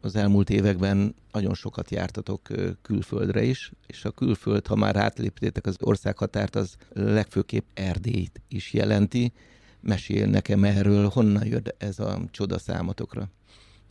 az 0.01 0.15
elmúlt 0.15 0.50
években 0.50 1.15
nagyon 1.31 1.53
sokat 1.53 1.91
jártatok 1.91 2.41
külföldre 2.81 3.43
is, 3.43 3.72
és 3.88 4.05
a 4.05 4.12
külföld, 4.12 4.67
ha 4.67 4.75
már 4.75 4.96
átléptétek 4.96 5.65
az 5.65 5.75
országhatárt, 5.79 6.55
az 6.55 6.75
legfőképp 6.93 7.65
Erdélyt 7.74 8.41
is 8.48 8.74
jelenti. 8.74 9.34
Mesél 9.81 10.27
nekem 10.27 10.63
erről, 10.63 11.10
honnan 11.10 11.46
jött 11.46 11.75
ez 11.77 12.00
a 12.00 12.19
csoda 12.31 12.60
számotokra? 12.60 13.29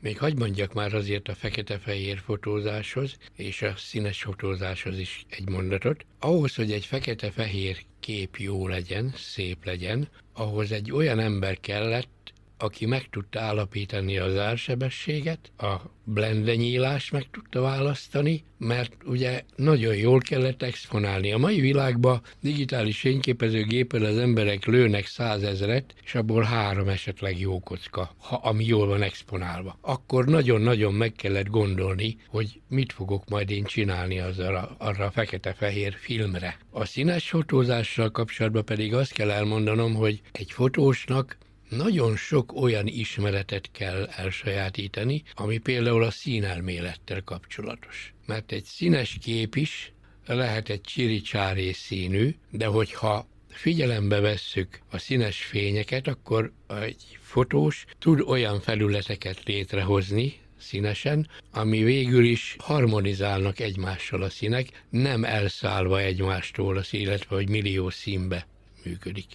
Még 0.01 0.19
hagyd 0.19 0.39
mondjak 0.39 0.73
már 0.73 0.95
azért 0.95 1.29
a 1.29 1.35
fekete-fehér 1.35 2.19
fotózáshoz 2.19 3.17
és 3.37 3.63
a 3.63 3.75
színes 3.77 4.23
fotózáshoz 4.23 4.99
is 4.99 5.27
egy 5.29 5.49
mondatot. 5.49 6.07
Ahhoz, 6.19 6.55
hogy 6.55 6.73
egy 6.73 6.87
fekete-fehér 6.87 7.85
kép 8.01 8.37
jó 8.37 8.69
legyen, 8.69 9.13
szép 9.17 9.65
legyen, 9.65 10.09
ahhoz 10.33 10.73
egy 10.73 10.93
olyan 10.93 11.19
ember 11.19 11.61
kellett, 11.61 12.09
aki 12.59 12.87
meg 12.87 13.09
tudta 13.11 13.41
állapítani 13.41 14.19
az 14.19 14.39
ársebességet, 14.39 15.53
a 15.59 15.75
blendenyílást 16.05 17.13
meg 17.13 17.27
tudta 17.31 17.61
választani, 17.61 18.45
mert 18.59 18.93
ugye 19.05 19.43
nagyon 19.57 19.97
jól 19.97 20.21
kellett 20.21 20.63
exponálni. 20.63 21.33
A 21.33 21.39
mai 21.39 21.61
világban 21.61 22.21
digitális 22.41 23.01
fényképezőgéppel 23.01 24.05
az 24.05 24.19
emberek 24.19 24.65
lőnek 24.65 25.07
százezret, 25.07 25.95
és 26.05 26.15
abból 26.15 26.43
három 26.43 26.89
esetleg 26.89 27.41
jó 27.41 27.61
kocka, 27.61 28.15
ha 28.19 28.37
ami 28.37 28.65
jól 28.65 28.87
van 28.87 29.03
exponálva. 29.03 29.79
Akkor 29.81 30.25
nagyon-nagyon 30.25 30.95
meg 30.95 31.13
kellett 31.13 31.49
gondolni, 31.49 32.17
hogy 32.29 32.61
mit 32.69 32.93
fogok 32.93 33.29
majd 33.29 33.51
én 33.51 33.65
csinálni 33.65 34.19
azzal 34.21 34.55
a, 34.55 34.75
arra 34.79 35.05
a 35.05 35.11
fekete-fehér 35.11 35.95
filmre. 35.99 36.59
A 36.71 36.85
színes 36.85 37.29
fotózással 37.29 38.11
kapcsolatban 38.11 38.65
pedig 38.65 38.95
azt 38.95 39.13
kell 39.13 39.31
elmondanom, 39.31 39.95
hogy 39.95 40.21
egy 40.33 40.53
fotósnak 40.53 41.37
nagyon 41.69 42.17
sok 42.17 42.53
olyan 42.61 42.87
ismeretet 42.87 43.69
kell 43.73 44.09
elsajátítani, 44.17 45.23
ami 45.35 45.59
például 45.59 46.03
a 46.03 46.11
színelmélettel 46.11 47.23
kapcsolatos. 47.23 48.15
Mert 48.27 48.53
egy 48.53 48.65
színes 48.65 49.19
kép 49.23 49.57
is 49.57 49.93
lehet 50.27 50.69
egy 50.69 50.81
csiricsáré 50.81 51.73
színű, 51.73 52.35
de 52.51 52.67
hogyha 52.67 53.29
figyelembe 53.49 54.21
vesszük 54.21 54.81
a 54.91 54.99
színes 54.99 55.45
fényeket, 55.45 56.07
akkor 56.07 56.53
egy 56.69 57.19
fotós 57.21 57.85
tud 57.99 58.21
olyan 58.21 58.61
felületeket 58.61 59.43
létrehozni, 59.45 60.35
színesen, 60.59 61.29
ami 61.53 61.83
végül 61.83 62.25
is 62.25 62.57
harmonizálnak 62.59 63.61
egymással 63.61 64.23
a 64.23 64.31
színek, 64.31 64.85
nem 64.91 65.25
elszállva 65.25 66.01
egymástól 66.01 66.77
az, 66.77 66.93
illetve 66.93 67.37
hogy 67.37 67.49
millió 67.49 67.91
színbe 67.91 68.47
működik 68.85 69.27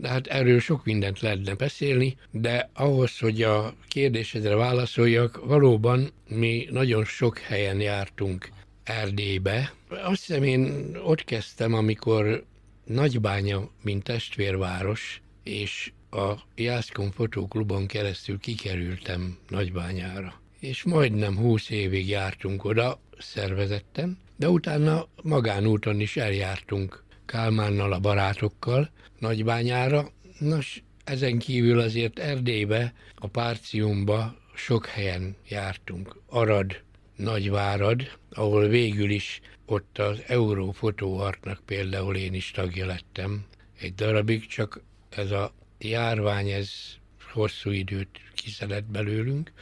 de 0.00 0.08
hát 0.08 0.26
erről 0.26 0.60
sok 0.60 0.84
mindent 0.84 1.20
lehetne 1.20 1.54
beszélni, 1.54 2.16
de 2.30 2.70
ahhoz, 2.74 3.18
hogy 3.18 3.42
a 3.42 3.74
kérdésedre 3.88 4.54
válaszoljak, 4.54 5.46
valóban 5.46 6.12
mi 6.28 6.68
nagyon 6.70 7.04
sok 7.04 7.38
helyen 7.38 7.80
jártunk 7.80 8.48
Erdélybe. 8.84 9.72
Azt 9.88 10.26
hiszem 10.26 10.42
én 10.42 10.90
ott 11.04 11.24
kezdtem, 11.24 11.74
amikor 11.74 12.44
Nagybánya, 12.84 13.68
mint 13.82 14.02
testvérváros, 14.02 15.22
és 15.42 15.92
a 16.10 16.32
Jászkon 16.54 17.10
Fotóklubon 17.10 17.86
keresztül 17.86 18.38
kikerültem 18.38 19.38
Nagybányára. 19.48 20.40
És 20.60 20.82
majdnem 20.82 21.36
húsz 21.36 21.70
évig 21.70 22.08
jártunk 22.08 22.64
oda 22.64 23.00
szervezetten, 23.18 24.18
de 24.36 24.48
utána 24.48 25.06
magánúton 25.22 26.00
is 26.00 26.16
eljártunk 26.16 27.04
Kálmánnal, 27.26 27.92
a 27.92 27.98
barátokkal 27.98 28.90
Nagybányára. 29.20 30.08
Nos, 30.38 30.82
ezen 31.04 31.38
kívül 31.38 31.80
azért 31.80 32.18
Erdélybe, 32.18 32.92
a 33.14 33.26
Párciumba 33.26 34.36
sok 34.54 34.86
helyen 34.86 35.36
jártunk. 35.48 36.16
Arad, 36.26 36.82
Nagyvárad, 37.16 38.18
ahol 38.30 38.68
végül 38.68 39.10
is 39.10 39.40
ott 39.66 39.98
az 39.98 40.22
Eurófotóartnak 40.26 41.60
például 41.64 42.16
én 42.16 42.34
is 42.34 42.50
tagja 42.50 42.86
lettem. 42.86 43.44
Egy 43.80 43.94
darabig 43.94 44.46
csak 44.46 44.82
ez 45.10 45.30
a 45.30 45.54
járvány, 45.78 46.48
ez 46.48 46.70
hosszú 47.32 47.70
időt 47.70 48.20
kiszedett 48.34 48.84
belőlünk, 48.84 49.52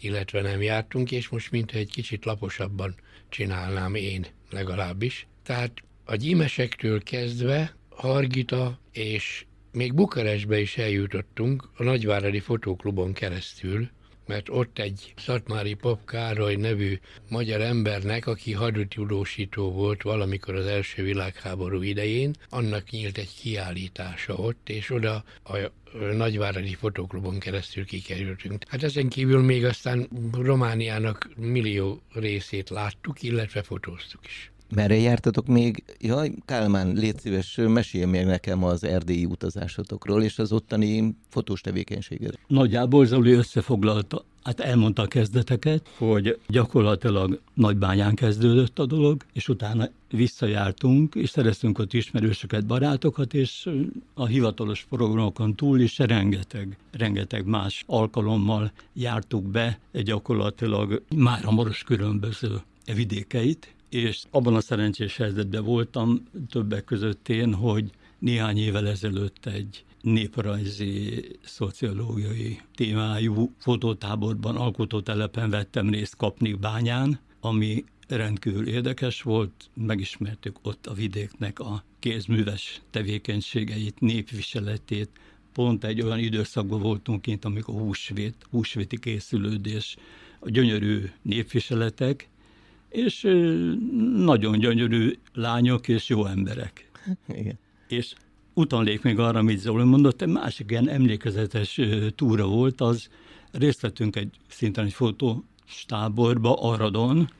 illetve 0.00 0.40
nem 0.40 0.62
jártunk, 0.62 1.10
és 1.10 1.28
most 1.28 1.50
mintha 1.50 1.78
egy 1.78 1.90
kicsit 1.90 2.24
laposabban 2.24 2.94
csinálnám 3.28 3.94
én 3.94 4.26
legalábbis. 4.50 5.26
Tehát 5.42 5.72
a 6.04 6.14
gyímesektől 6.14 7.02
kezdve 7.02 7.74
Hargita 7.96 8.78
és 8.92 9.44
még 9.72 9.94
Bukarestbe 9.94 10.60
is 10.60 10.76
eljutottunk 10.76 11.68
a 11.76 11.82
Nagyváradi 11.82 12.40
Fotóklubon 12.40 13.12
keresztül, 13.12 13.88
mert 14.26 14.48
ott 14.48 14.78
egy 14.78 15.14
Szatmári 15.16 15.74
Pap 15.74 16.04
Károly 16.04 16.54
nevű 16.54 16.98
magyar 17.28 17.60
embernek, 17.60 18.26
aki 18.26 18.52
haditudósító 18.52 19.72
volt 19.72 20.02
valamikor 20.02 20.54
az 20.54 20.66
első 20.66 21.02
világháború 21.02 21.82
idején, 21.82 22.34
annak 22.48 22.90
nyílt 22.90 23.18
egy 23.18 23.34
kiállítása 23.40 24.34
ott, 24.34 24.68
és 24.68 24.90
oda 24.90 25.24
a 25.44 25.56
Nagyváradi 26.12 26.74
Fotóklubon 26.74 27.38
keresztül 27.38 27.84
kikerültünk. 27.84 28.64
Hát 28.68 28.82
ezen 28.82 29.08
kívül 29.08 29.42
még 29.42 29.64
aztán 29.64 30.08
Romániának 30.32 31.28
millió 31.36 32.02
részét 32.12 32.70
láttuk, 32.70 33.22
illetve 33.22 33.62
fotóztuk 33.62 34.26
is. 34.26 34.52
Merre 34.70 34.96
jártatok 34.96 35.46
még? 35.46 35.84
Jaj, 36.00 36.32
Kálmán, 36.44 36.92
légy 36.92 37.18
szíves, 37.18 37.56
mesélj 37.56 38.04
még 38.04 38.24
nekem 38.24 38.64
az 38.64 38.84
erdélyi 38.84 39.24
utazásotokról 39.24 40.22
és 40.22 40.38
az 40.38 40.52
ottani 40.52 41.16
fotós 41.28 41.60
tevékenységed. 41.60 42.34
Nagyjából 42.46 43.06
Zoli 43.06 43.32
összefoglalta, 43.32 44.24
hát 44.42 44.60
elmondta 44.60 45.02
a 45.02 45.06
kezdeteket, 45.06 45.88
hogy 45.98 46.38
gyakorlatilag 46.48 47.40
Nagybányán 47.54 48.14
kezdődött 48.14 48.78
a 48.78 48.86
dolog, 48.86 49.24
és 49.32 49.48
utána 49.48 49.88
visszajártunk, 50.10 51.14
és 51.14 51.30
szereztünk 51.30 51.78
ott 51.78 51.92
ismerősöket, 51.92 52.66
barátokat, 52.66 53.34
és 53.34 53.70
a 54.14 54.26
hivatalos 54.26 54.86
programokon 54.88 55.54
túl 55.54 55.80
is 55.80 55.98
rengeteg, 55.98 56.76
rengeteg 56.92 57.46
más 57.46 57.84
alkalommal 57.86 58.72
jártuk 58.92 59.44
be 59.44 59.78
gyakorlatilag 59.92 61.02
már 61.14 61.44
a 61.44 61.50
maros 61.50 61.82
különböző 61.82 62.62
vidékeit, 62.94 63.74
és 63.94 64.22
abban 64.30 64.54
a 64.54 64.60
szerencsés 64.60 65.16
helyzetben 65.16 65.64
voltam 65.64 66.22
többek 66.48 66.84
között 66.84 67.28
én, 67.28 67.54
hogy 67.54 67.90
néhány 68.18 68.58
évvel 68.58 68.88
ezelőtt 68.88 69.46
egy 69.46 69.84
néprajzi, 70.00 71.24
szociológiai 71.44 72.60
témájú 72.74 73.52
fotótáborban, 73.58 74.56
alkotótelepen 74.56 75.50
vettem 75.50 75.90
részt 75.90 76.16
Kapnik 76.16 76.58
bányán, 76.58 77.20
ami 77.40 77.84
rendkívül 78.08 78.68
érdekes 78.68 79.22
volt, 79.22 79.70
megismertük 79.74 80.56
ott 80.62 80.86
a 80.86 80.94
vidéknek 80.94 81.58
a 81.58 81.84
kézműves 81.98 82.80
tevékenységeit, 82.90 84.00
népviseletét, 84.00 85.10
pont 85.52 85.84
egy 85.84 86.00
olyan 86.00 86.18
időszakban 86.18 86.80
voltunk 86.80 87.22
kint, 87.22 87.44
amikor 87.44 87.74
húsvét, 87.74 88.46
húsvéti 88.50 88.98
készülődés, 88.98 89.96
a 90.38 90.50
gyönyörű 90.50 91.10
népviseletek, 91.22 92.28
és 92.94 93.20
nagyon 94.16 94.58
gyönyörű 94.58 95.12
lányok 95.32 95.88
és 95.88 96.08
jó 96.08 96.26
emberek. 96.26 96.90
Igen. 97.28 97.58
És 97.88 98.14
utalnék 98.54 99.02
még 99.02 99.18
arra, 99.18 99.38
amit 99.38 99.58
Zoli 99.58 99.84
mondott, 99.84 100.22
egy 100.22 100.28
másik 100.28 100.70
ilyen 100.70 100.88
emlékezetes 100.88 101.80
túra 102.14 102.46
volt, 102.46 102.80
az 102.80 103.08
részt 103.50 103.80
vettünk 103.80 104.16
egy 104.16 104.30
szinten 104.48 104.84
egy 104.84 104.92
fotóstáborba 104.92 106.54
Aradon, 106.54 107.30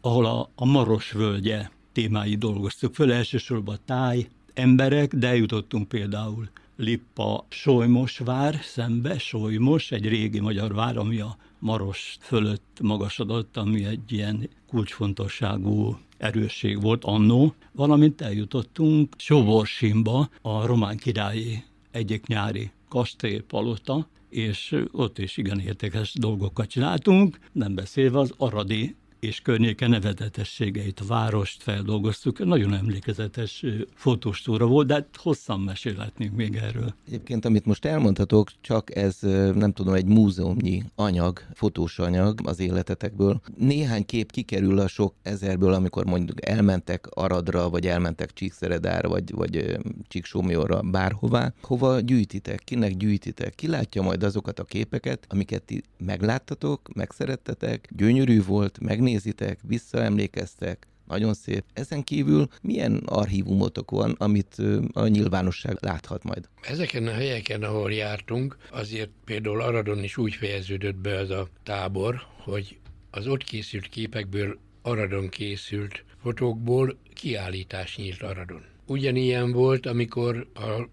ahol 0.00 0.26
a, 0.26 0.50
a 0.54 0.64
Maros 0.64 1.12
völgye 1.12 1.68
témái 1.92 2.34
dolgoztuk 2.34 2.94
föl, 2.94 3.12
elsősorban 3.12 3.78
táj, 3.84 4.28
emberek, 4.54 5.14
de 5.14 5.28
eljutottunk 5.28 5.88
például 5.88 6.48
Lippa 6.76 7.46
Solymosvár 7.48 8.60
szembe, 8.62 9.18
Solymos, 9.18 9.90
egy 9.90 10.08
régi 10.08 10.40
magyar 10.40 10.74
vár, 10.74 10.96
ami 10.96 11.20
a 11.20 11.36
Maros 11.64 12.16
fölött 12.20 12.78
magasodott, 12.82 13.56
ami 13.56 13.84
egy 13.84 14.12
ilyen 14.12 14.48
kulcsfontosságú 14.68 15.98
erősség 16.18 16.80
volt 16.80 17.04
annó, 17.04 17.54
valamint 17.72 18.20
eljutottunk 18.20 19.14
Soborsimba, 19.16 20.28
a 20.42 20.66
román 20.66 20.96
királyi 20.96 21.64
egyik 21.90 22.26
nyári 22.26 22.70
kastélypalota, 22.88 24.08
és 24.28 24.76
ott 24.92 25.18
is 25.18 25.36
igen 25.36 25.60
értékes 25.60 26.12
dolgokat 26.14 26.68
csináltunk, 26.68 27.38
nem 27.52 27.74
beszélve 27.74 28.18
az 28.18 28.34
aradi 28.36 28.94
és 29.24 29.40
környéke 29.40 29.86
nevezetességeit, 29.86 31.00
a 31.00 31.04
várost 31.04 31.62
feldolgoztuk. 31.62 32.44
Nagyon 32.44 32.74
emlékezetes 32.74 33.64
fotostúra 33.94 34.66
volt, 34.66 34.86
de 34.86 34.94
hát 34.94 35.08
hosszan 35.16 35.60
mesélhetnénk 35.60 36.34
még 36.34 36.56
erről. 36.56 36.94
Egyébként, 37.06 37.44
amit 37.44 37.64
most 37.64 37.84
elmondhatok, 37.84 38.50
csak 38.60 38.96
ez 38.96 39.18
nem 39.54 39.72
tudom, 39.72 39.94
egy 39.94 40.04
múzeumnyi 40.04 40.82
anyag, 40.94 41.40
fotós 41.54 41.98
anyag 41.98 42.40
az 42.44 42.60
életetekből. 42.60 43.40
Néhány 43.56 44.06
kép 44.06 44.30
kikerül 44.30 44.78
a 44.78 44.88
sok 44.88 45.14
ezerből, 45.22 45.72
amikor 45.72 46.04
mondjuk 46.04 46.48
elmentek 46.48 47.06
Aradra, 47.06 47.70
vagy 47.70 47.86
elmentek 47.86 48.32
Csíkszeredára, 48.32 49.08
vagy, 49.08 49.34
vagy 49.34 49.78
Csíksómiorra, 50.08 50.80
bárhová. 50.82 51.52
Hova 51.62 52.00
gyűjtitek? 52.00 52.60
Kinek 52.64 52.96
gyűjtitek? 52.96 53.54
Ki 53.54 53.68
látja 53.68 54.02
majd 54.02 54.22
azokat 54.22 54.58
a 54.58 54.64
képeket, 54.64 55.26
amiket 55.28 55.62
ti 55.62 55.82
megláttatok, 55.98 56.94
megszerettetek, 56.94 57.88
gyönyörű 57.96 58.42
volt, 58.42 58.80
megnézitek, 59.14 59.58
visszaemlékeztek, 59.62 60.86
nagyon 61.06 61.34
szép. 61.34 61.64
Ezen 61.72 62.02
kívül 62.02 62.48
milyen 62.62 63.02
archívumotok 63.06 63.90
van, 63.90 64.14
amit 64.18 64.56
a 64.92 65.06
nyilvánosság 65.06 65.76
láthat 65.80 66.24
majd? 66.24 66.48
Ezeken 66.62 67.06
a 67.06 67.12
helyeken, 67.12 67.62
ahol 67.62 67.92
jártunk, 67.92 68.56
azért 68.70 69.10
például 69.24 69.60
Aradon 69.60 70.02
is 70.02 70.16
úgy 70.16 70.34
fejeződött 70.34 70.96
be 70.96 71.18
az 71.18 71.30
a 71.30 71.48
tábor, 71.62 72.22
hogy 72.38 72.78
az 73.10 73.26
ott 73.26 73.42
készült 73.42 73.88
képekből, 73.88 74.58
Aradon 74.82 75.28
készült 75.28 76.04
fotókból 76.24 76.96
kiállítás 77.14 77.96
nyílt 77.96 78.22
Aradon. 78.22 78.64
Ugyanilyen 78.86 79.52
volt, 79.52 79.86
amikor 79.86 80.46
a 80.54 80.88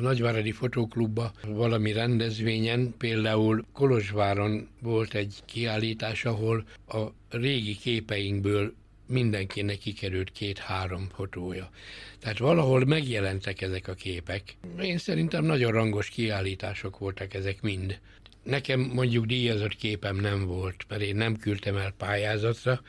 Nagyváradi 0.00 0.52
Fotóklubba 0.52 1.32
valami 1.46 1.92
rendezvényen, 1.92 2.94
például 2.98 3.64
Kolozsváron 3.72 4.68
volt 4.80 5.14
egy 5.14 5.34
kiállítás, 5.44 6.24
ahol 6.24 6.64
a 6.88 6.98
régi 7.30 7.76
képeinkből 7.76 8.74
mindenkinek 9.06 9.78
kikerült 9.78 10.32
két-három 10.32 11.08
fotója. 11.14 11.70
Tehát 12.18 12.38
valahol 12.38 12.84
megjelentek 12.84 13.62
ezek 13.62 13.88
a 13.88 13.94
képek. 13.94 14.56
Én 14.80 14.98
szerintem 14.98 15.44
nagyon 15.44 15.72
rangos 15.72 16.08
kiállítások 16.08 16.98
voltak 16.98 17.34
ezek 17.34 17.62
mind. 17.62 17.98
Nekem 18.42 18.80
mondjuk 18.80 19.24
díjazott 19.24 19.76
képem 19.76 20.16
nem 20.16 20.44
volt, 20.44 20.84
mert 20.88 21.02
én 21.02 21.16
nem 21.16 21.36
küldtem 21.36 21.76
el 21.76 21.92
pályázatra, 21.98 22.80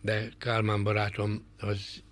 de 0.00 0.28
Kálmán 0.38 0.82
barátom 0.82 1.46
az 1.58 2.02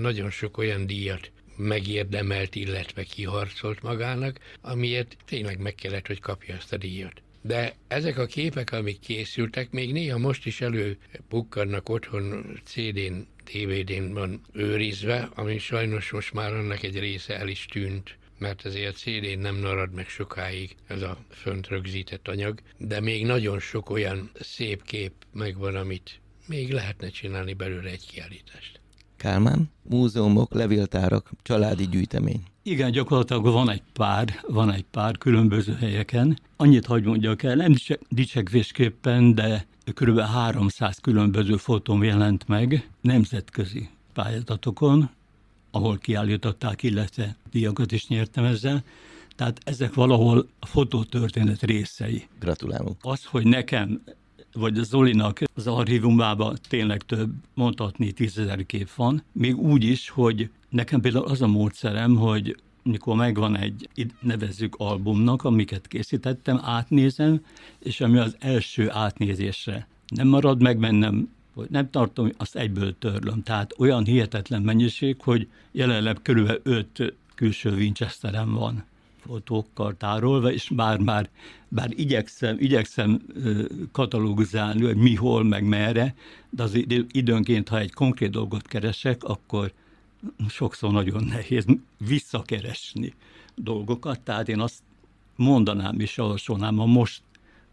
nagyon 0.00 0.30
sok 0.30 0.58
olyan 0.58 0.86
díjat 0.86 1.30
megérdemelt, 1.56 2.54
illetve 2.54 3.02
kiharcolt 3.02 3.82
magának, 3.82 4.38
amiért 4.60 5.16
tényleg 5.24 5.58
meg 5.58 5.74
kellett, 5.74 6.06
hogy 6.06 6.20
kapja 6.20 6.54
ezt 6.54 6.72
a 6.72 6.76
díjat. 6.76 7.22
De 7.42 7.74
ezek 7.88 8.18
a 8.18 8.26
képek, 8.26 8.72
amik 8.72 9.00
készültek, 9.00 9.70
még 9.70 9.92
néha 9.92 10.18
most 10.18 10.46
is 10.46 10.60
előpukkannak 10.60 11.88
otthon 11.88 12.60
CD-n, 12.64 13.26
DVD-n 13.44 14.12
van 14.12 14.40
őrizve, 14.52 15.28
ami 15.34 15.58
sajnos 15.58 16.10
most 16.10 16.32
már 16.32 16.54
annak 16.54 16.82
egy 16.82 16.98
része 16.98 17.38
el 17.38 17.48
is 17.48 17.66
tűnt 17.66 18.16
mert 18.38 18.64
azért 18.64 18.96
CD-n 18.96 19.38
nem 19.38 19.56
marad 19.56 19.92
meg 19.92 20.08
sokáig 20.08 20.76
ez 20.86 21.02
a 21.02 21.18
fönt 21.30 21.68
rögzített 21.68 22.28
anyag, 22.28 22.60
de 22.78 23.00
még 23.00 23.26
nagyon 23.26 23.60
sok 23.60 23.90
olyan 23.90 24.30
szép 24.40 24.84
kép 24.84 25.12
megvan, 25.32 25.74
amit 25.74 26.20
még 26.46 26.72
lehetne 26.72 27.08
csinálni 27.08 27.52
belőle 27.52 27.90
egy 27.90 28.06
kiállítást. 28.06 28.80
Kálmán, 29.16 29.70
múzeumok, 29.82 30.54
levéltárak, 30.54 31.30
családi 31.42 31.88
gyűjtemény. 31.88 32.42
Igen, 32.62 32.90
gyakorlatilag 32.90 33.44
van 33.44 33.70
egy 33.70 33.82
pár, 33.92 34.40
van 34.46 34.72
egy 34.72 34.84
pár 34.90 35.18
különböző 35.18 35.74
helyeken. 35.74 36.38
Annyit 36.56 36.86
hagy 36.86 37.04
mondjak 37.04 37.42
el, 37.42 37.54
nem 37.54 37.74
dicsekvésképpen, 38.08 39.34
de 39.34 39.66
kb. 39.94 40.20
300 40.20 40.98
különböző 40.98 41.56
fotóm 41.56 42.02
jelent 42.02 42.48
meg 42.48 42.90
nemzetközi 43.00 43.88
pályázatokon, 44.12 45.10
ahol 45.70 45.98
kiállították, 45.98 46.82
illetve 46.82 47.36
díjakat 47.50 47.92
is 47.92 48.08
nyertem 48.08 48.44
ezzel. 48.44 48.84
Tehát 49.36 49.60
ezek 49.64 49.94
valahol 49.94 50.48
a 50.58 50.66
fotótörténet 50.66 51.62
részei. 51.62 52.26
Gratulálok. 52.38 52.96
Az, 53.00 53.24
hogy 53.24 53.46
nekem 53.46 54.02
vagy 54.56 54.78
a 54.78 54.82
Zolinak 54.82 55.40
az 55.54 55.66
archívumában 55.66 56.56
tényleg 56.68 57.02
több, 57.02 57.30
mondhatni 57.54 58.12
tízezer 58.12 58.66
kép 58.66 58.94
van. 58.94 59.22
Még 59.32 59.56
úgy 59.56 59.84
is, 59.84 60.08
hogy 60.08 60.50
nekem 60.68 61.00
például 61.00 61.24
az 61.24 61.42
a 61.42 61.46
módszerem, 61.46 62.16
hogy 62.16 62.56
mikor 62.82 63.16
megvan 63.16 63.56
egy, 63.56 63.88
nevezzük 64.20 64.74
albumnak, 64.78 65.44
amiket 65.44 65.86
készítettem, 65.86 66.60
átnézem, 66.62 67.44
és 67.78 68.00
ami 68.00 68.18
az 68.18 68.36
első 68.38 68.90
átnézésre 68.90 69.88
nem 70.08 70.28
marad 70.28 70.62
meg 70.62 70.78
bennem, 70.78 71.28
hogy 71.54 71.66
nem 71.70 71.90
tartom, 71.90 72.30
azt 72.36 72.56
egyből 72.56 72.98
törlöm. 72.98 73.42
Tehát 73.42 73.74
olyan 73.78 74.04
hihetetlen 74.04 74.62
mennyiség, 74.62 75.16
hogy 75.22 75.48
jelenleg 75.72 76.18
körülbelül 76.22 76.60
öt 76.64 77.14
külső 77.34 77.74
Winchesterem 77.74 78.52
van 78.52 78.84
fotókkal 79.26 79.96
tárolva, 79.96 80.52
és 80.52 80.70
bár 80.74 80.98
már 80.98 81.30
bár 81.68 81.90
igyekszem, 81.90 82.56
igyekszem 82.58 83.22
katalogizálni, 83.92 84.84
hogy 84.84 84.96
mi, 84.96 85.14
hol, 85.14 85.44
meg 85.44 85.64
merre, 85.64 86.14
de 86.50 86.62
az 86.62 86.74
időnként, 87.10 87.68
ha 87.68 87.78
egy 87.78 87.92
konkrét 87.92 88.30
dolgot 88.30 88.66
keresek, 88.66 89.24
akkor 89.24 89.72
sokszor 90.48 90.92
nagyon 90.92 91.24
nehéz 91.24 91.64
visszakeresni 92.06 93.14
dolgokat, 93.54 94.20
tehát 94.20 94.48
én 94.48 94.60
azt 94.60 94.82
mondanám 95.36 96.00
és 96.00 96.16
javasolnám 96.16 96.78
a 96.78 96.86
most 96.86 97.22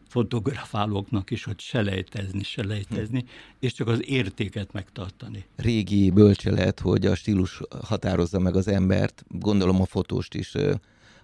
fotografálóknak 0.07 1.31
is, 1.31 1.43
hogy 1.43 1.59
selejtezni, 1.59 2.43
selejtezni, 2.43 3.19
hm. 3.19 3.25
és 3.59 3.73
csak 3.73 3.87
az 3.87 4.09
értéket 4.09 4.73
megtartani. 4.73 5.45
Régi 5.55 6.11
bölcselet, 6.11 6.79
hogy 6.79 7.05
a 7.05 7.15
stílus 7.15 7.61
határozza 7.83 8.39
meg 8.39 8.55
az 8.55 8.67
embert, 8.67 9.25
gondolom 9.27 9.81
a 9.81 9.85
fotóst 9.85 10.33
is 10.33 10.55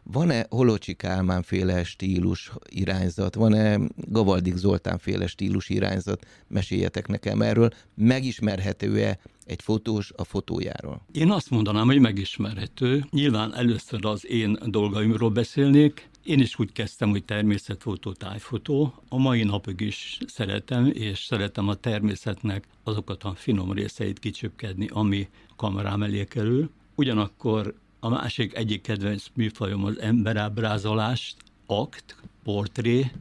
van-e 0.04 0.46
Holocsi 0.50 0.94
Kálmán 0.94 1.44
féle 1.44 1.84
stílus 1.84 2.52
irányzat, 2.70 3.36
van-e 3.36 3.80
Gavaldik 3.96 4.56
Zoltán 4.56 4.98
féle 4.98 5.28
stílus 5.28 5.70
irányzat? 5.70 6.26
Meséljetek 6.48 7.08
nekem 7.08 7.42
erről. 7.42 7.70
Megismerhető-e 7.96 9.20
egy 9.46 9.62
fotós 9.62 10.12
a 10.16 10.24
fotójáról? 10.24 11.02
Én 11.12 11.32
azt 11.32 11.50
mondanám, 11.50 11.86
hogy 11.86 12.00
megismerhető. 12.00 13.06
Nyilván 13.10 13.56
először 13.56 14.06
az 14.06 14.26
én 14.28 14.58
dolgaimról 14.66 15.30
beszélnék. 15.30 16.10
Én 16.24 16.40
is 16.40 16.60
úgy 16.60 16.72
kezdtem, 16.72 17.10
hogy 17.10 17.24
természetfotó, 17.24 18.12
tájfotó. 18.12 18.94
A 19.10 19.18
mai 19.18 19.44
napig 19.44 19.80
is 19.80 20.20
szeretem, 20.28 20.92
és 20.94 21.24
szeretem 21.24 21.68
a 21.68 21.76
természetnek 21.76 22.68
azokat 22.84 23.24
a 23.24 23.34
finom 23.36 23.72
részeit 23.72 24.20
kicsöpkedni, 24.20 24.88
ami 24.92 25.28
kamerám 25.56 26.04
elé 26.04 26.24
kerül. 26.24 26.70
Ugyanakkor 26.96 27.74
a 28.00 28.10
másik 28.10 28.56
egyik 28.56 28.82
kedvenc 28.82 29.26
műfajom 29.34 29.84
az 29.84 30.00
emberábrázolást, 30.00 31.36
akt, 31.66 32.16
portré, 32.44 33.12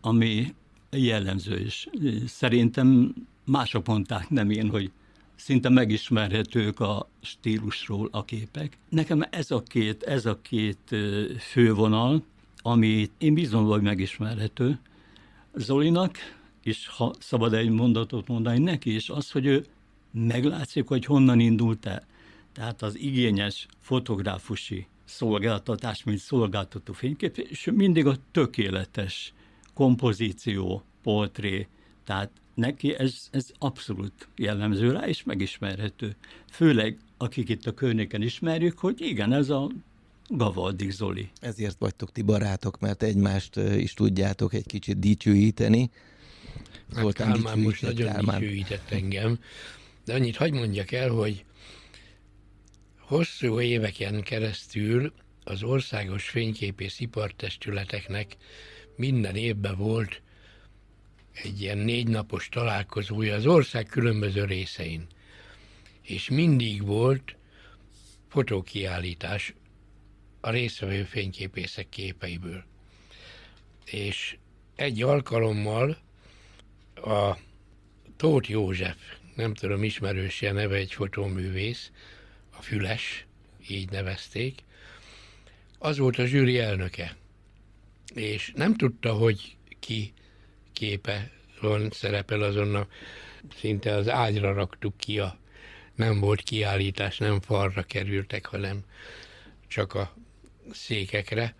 ami 0.00 0.54
jellemző 0.90 1.60
is. 1.60 1.88
Szerintem 2.26 3.14
mások 3.44 3.86
mondták, 3.86 4.28
nem 4.28 4.50
én, 4.50 4.70
hogy 4.70 4.90
szinte 5.34 5.68
megismerhetők 5.68 6.80
a 6.80 7.08
stílusról 7.20 8.08
a 8.12 8.24
képek. 8.24 8.78
Nekem 8.88 9.22
ez 9.30 9.50
a 9.50 9.62
két, 9.62 10.02
ez 10.02 10.26
a 10.26 10.38
két 10.42 10.96
fővonal, 11.38 12.22
ami 12.62 13.10
én 13.18 13.34
bízom, 13.34 13.64
hogy 13.64 13.82
megismerhető. 13.82 14.78
Zolinak, 15.54 16.16
és 16.62 16.88
ha 16.88 17.14
szabad 17.18 17.54
egy 17.54 17.70
mondatot 17.70 18.28
mondani 18.28 18.58
neki 18.58 18.94
is, 18.94 19.08
az, 19.08 19.30
hogy 19.30 19.46
ő 19.46 19.66
meglátszik, 20.10 20.88
hogy 20.88 21.04
honnan 21.04 21.40
indult 21.40 21.86
el. 21.86 22.06
Tehát 22.52 22.82
az 22.82 22.98
igényes 22.98 23.66
fotográfusi 23.78 24.86
szolgáltatás, 25.04 26.04
mint 26.04 26.18
szolgáltató 26.18 26.92
fénykép, 26.92 27.36
és 27.36 27.70
mindig 27.74 28.06
a 28.06 28.16
tökéletes 28.32 29.32
kompozíció, 29.74 30.82
portré, 31.02 31.66
tehát 32.04 32.30
neki 32.54 32.94
ez, 32.98 33.28
ez 33.30 33.50
abszolút 33.58 34.28
jellemző 34.36 34.92
rá, 34.92 35.06
és 35.06 35.22
megismerhető. 35.22 36.16
Főleg, 36.50 36.98
akik 37.16 37.48
itt 37.48 37.66
a 37.66 37.74
környéken 37.74 38.22
ismerjük, 38.22 38.78
hogy 38.78 39.00
igen, 39.00 39.32
ez 39.32 39.50
a 39.50 39.70
Gavaldik 40.28 40.90
Zoli. 40.90 41.30
Ezért 41.40 41.76
vagytok 41.78 42.12
ti 42.12 42.22
barátok, 42.22 42.80
mert 42.80 43.02
egymást 43.02 43.56
is 43.56 43.94
tudjátok 43.94 44.54
egy 44.54 44.66
kicsit 44.66 44.98
dicsőíteni. 44.98 45.90
Hát 46.94 47.12
Kálmán 47.12 47.58
most 47.58 47.82
nagyon 47.82 48.12
Kálmán. 48.12 48.40
dicsőített 48.40 48.90
engem, 48.90 49.38
de 50.04 50.14
annyit 50.14 50.36
hagyd 50.36 50.54
mondjak 50.54 50.92
el, 50.92 51.10
hogy 51.10 51.44
Hosszú 53.12 53.60
éveken 53.60 54.22
keresztül 54.22 55.12
az 55.44 55.62
országos 55.62 56.28
fényképész 56.28 57.00
ipartestületeknek 57.00 58.36
minden 58.96 59.36
évben 59.36 59.76
volt 59.76 60.22
egy 61.32 61.60
ilyen 61.60 61.78
négy 61.78 62.08
napos 62.08 62.48
találkozója 62.48 63.34
az 63.34 63.46
ország 63.46 63.86
különböző 63.86 64.44
részein. 64.44 65.06
És 66.02 66.28
mindig 66.28 66.86
volt 66.86 67.36
fotókiállítás 68.28 69.54
a 70.40 70.50
részvevő 70.50 71.04
fényképészek 71.04 71.88
képeiből. 71.88 72.64
És 73.84 74.36
egy 74.76 75.02
alkalommal 75.02 75.98
a 76.94 77.36
Tóth 78.16 78.50
József, 78.50 78.98
nem 79.34 79.54
tudom, 79.54 79.82
ismerős 79.82 80.40
neve 80.40 80.76
egy 80.76 80.92
fotóművész, 80.92 81.90
a 82.56 82.62
Füles, 82.62 83.26
így 83.68 83.90
nevezték, 83.90 84.62
az 85.78 85.98
volt 85.98 86.18
a 86.18 86.26
zsűri 86.26 86.58
elnöke. 86.58 87.16
És 88.14 88.52
nem 88.54 88.76
tudta, 88.76 89.12
hogy 89.12 89.56
ki 89.80 90.12
képe 90.72 91.30
van, 91.60 91.90
szerepel 91.90 92.42
azon 92.42 92.74
a, 92.74 92.86
szinte 93.56 93.94
az 93.94 94.08
ágyra 94.08 94.52
raktuk 94.52 94.96
ki 94.96 95.18
a, 95.18 95.38
nem 95.94 96.20
volt 96.20 96.40
kiállítás, 96.42 97.18
nem 97.18 97.40
falra 97.40 97.82
kerültek, 97.82 98.46
hanem 98.46 98.84
csak 99.68 99.94
a 99.94 100.14
székekre. 100.72 101.54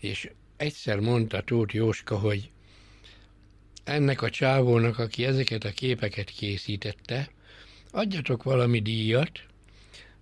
És 0.00 0.30
egyszer 0.56 0.98
mondta 1.00 1.42
Tóth 1.42 1.74
Jóska, 1.74 2.18
hogy 2.18 2.50
ennek 3.84 4.22
a 4.22 4.30
csávónak, 4.30 4.98
aki 4.98 5.24
ezeket 5.24 5.64
a 5.64 5.70
képeket 5.70 6.30
készítette, 6.30 7.30
adjatok 7.90 8.42
valami 8.42 8.80
díjat, 8.80 9.46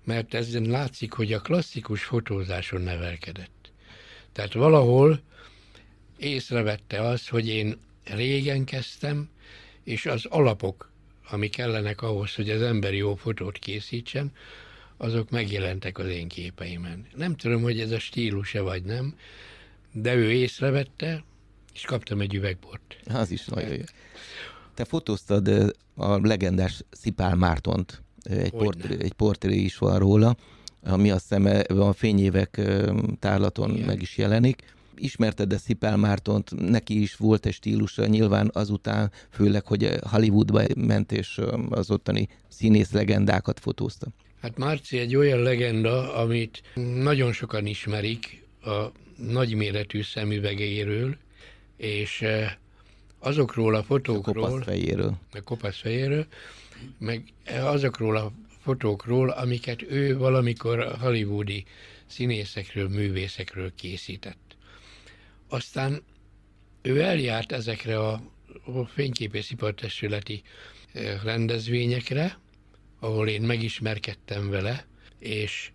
mert 0.04 0.34
ezen 0.34 0.62
látszik, 0.62 1.12
hogy 1.12 1.32
a 1.32 1.40
klasszikus 1.40 2.04
fotózáson 2.04 2.80
nevelkedett. 2.80 3.72
Tehát 4.32 4.52
valahol 4.52 5.20
észrevette 6.18 7.00
azt, 7.00 7.28
hogy 7.28 7.48
én 7.48 7.78
régen 8.04 8.64
kezdtem, 8.64 9.28
és 9.82 10.06
az 10.06 10.24
alapok, 10.24 10.90
ami 11.30 11.48
kellenek 11.48 12.02
ahhoz, 12.02 12.34
hogy 12.34 12.50
az 12.50 12.62
ember 12.62 12.94
jó 12.94 13.14
fotót 13.14 13.58
készítsen, 13.58 14.32
azok 14.96 15.30
megjelentek 15.30 15.98
az 15.98 16.06
én 16.06 16.28
képeimen. 16.28 17.06
Nem 17.14 17.36
tudom, 17.36 17.62
hogy 17.62 17.80
ez 17.80 17.90
a 17.90 17.98
stílus-e 17.98 18.60
vagy 18.60 18.82
nem, 18.82 19.16
de 19.92 20.14
ő 20.14 20.32
észrevette, 20.32 21.24
és 21.74 21.82
kaptam 21.82 22.20
egy 22.20 22.34
üvegbort. 22.34 22.96
Az 23.06 23.30
is 23.30 23.44
nagyon 23.44 23.72
jó. 23.72 23.82
Te 24.74 24.84
fotóztad 24.84 25.74
a 25.94 26.26
legendás 26.26 26.82
Szipál 26.90 27.34
Mártont, 27.34 28.02
egy, 28.24 28.50
portré, 28.50 28.96
egy 29.00 29.12
portré 29.12 29.56
is 29.56 29.78
van 29.78 29.98
róla, 29.98 30.36
ami 30.82 31.10
azt 31.10 31.34
hiszem 31.34 31.62
a 31.78 31.92
fényévek 31.92 32.60
tárlaton 33.18 33.70
Igen. 33.70 33.86
meg 33.86 34.02
is 34.02 34.16
jelenik. 34.16 34.72
Ismerted-e 34.96 35.56
Szipál 35.56 35.96
Mártont? 35.96 36.68
Neki 36.70 37.00
is 37.00 37.16
volt 37.16 37.46
egy 37.46 37.52
stílusa, 37.52 38.06
nyilván 38.06 38.50
azután, 38.52 39.12
főleg, 39.30 39.66
hogy 39.66 39.90
Hollywoodba 40.10 40.62
ment, 40.76 41.12
és 41.12 41.40
az 41.70 41.90
ottani 41.90 42.28
színész 42.48 42.92
legendákat 42.92 43.60
fotózta. 43.60 44.06
Hát 44.40 44.58
Márci 44.58 44.98
egy 44.98 45.16
olyan 45.16 45.38
legenda, 45.38 46.14
amit 46.14 46.62
nagyon 47.02 47.32
sokan 47.32 47.66
ismerik 47.66 48.42
a 48.62 48.84
nagyméretű 49.16 50.02
szemüvegeiről, 50.02 51.16
és 51.76 52.24
azokról 53.18 53.74
a 53.74 53.82
fotókról... 53.82 54.44
A 54.44 54.48
kopasz 54.48 54.64
fejéről. 54.64 55.14
A 55.32 55.40
kopasz 55.40 55.80
fejéről, 55.80 56.26
meg 56.98 57.32
azokról 57.46 58.16
a 58.16 58.32
fotókról, 58.60 59.30
amiket 59.30 59.82
ő 59.82 60.16
valamikor 60.16 60.96
hollywoodi 61.00 61.64
színészekről, 62.06 62.88
művészekről 62.88 63.74
készített. 63.74 64.56
Aztán 65.48 66.02
ő 66.82 67.00
eljárt 67.00 67.52
ezekre 67.52 67.98
a 67.98 68.22
fényképészipartestületi 68.86 70.42
rendezvényekre, 71.22 72.38
ahol 73.00 73.28
én 73.28 73.42
megismerkedtem 73.42 74.50
vele, 74.50 74.86
és 75.18 75.70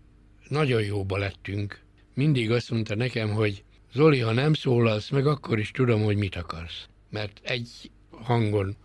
nagyon 0.48 0.84
jóba 0.84 1.18
lettünk. 1.18 1.82
Mindig 2.14 2.52
azt 2.52 2.72
mondta 2.72 2.96
nekem, 2.96 3.30
hogy 3.30 3.64
Zoli, 3.94 4.20
ha 4.20 4.32
nem 4.32 4.54
szólalsz 4.54 5.10
meg, 5.10 5.28
akkor 5.28 5.60
is 5.60 5.72
tudom, 5.72 6.04
hogy 6.04 6.18
mit 6.18 6.36
akarsz. 6.36 6.88
Mert 7.10 7.40
egy 7.44 7.92
hangon, 8.10 8.76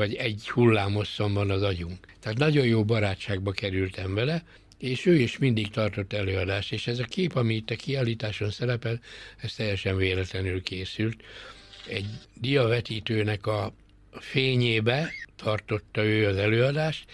vagy 0.00 0.14
egy 0.14 0.50
hullámosszon 0.50 1.34
van 1.34 1.50
az 1.50 1.62
agyunk. 1.62 2.06
Tehát 2.20 2.38
nagyon 2.38 2.66
jó 2.66 2.84
barátságba 2.84 3.50
kerültem 3.50 4.14
vele, 4.14 4.44
és 4.78 5.06
ő 5.06 5.14
is 5.14 5.38
mindig 5.38 5.70
tartott 5.70 6.12
előadást, 6.12 6.72
és 6.72 6.86
ez 6.86 6.98
a 6.98 7.04
kép, 7.04 7.36
ami 7.36 7.54
itt 7.54 7.70
a 7.70 7.76
kiállításon 7.76 8.50
szerepel, 8.50 9.00
ez 9.36 9.54
teljesen 9.54 9.96
véletlenül 9.96 10.62
készült. 10.62 11.22
Egy 11.88 12.06
diavetítőnek 12.34 13.46
a 13.46 13.72
fényébe 14.12 15.12
tartotta 15.36 16.04
ő 16.04 16.26
az 16.26 16.36
előadást, 16.36 17.04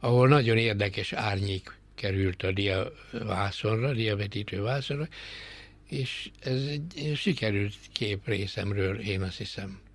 ahol 0.00 0.28
nagyon 0.28 0.56
érdekes 0.56 1.12
árnyék 1.12 1.76
került 1.94 2.42
a 2.42 2.52
dia 2.52 2.92
vászonra, 3.10 3.92
diavetítő 3.92 4.62
vászonra, 4.62 5.08
és 5.88 6.30
ez 6.40 6.62
egy 6.62 7.12
sikerült 7.16 7.74
kép 7.92 8.26
részemről, 8.26 9.00
én 9.00 9.22
azt 9.22 9.38
hiszem. 9.38 9.86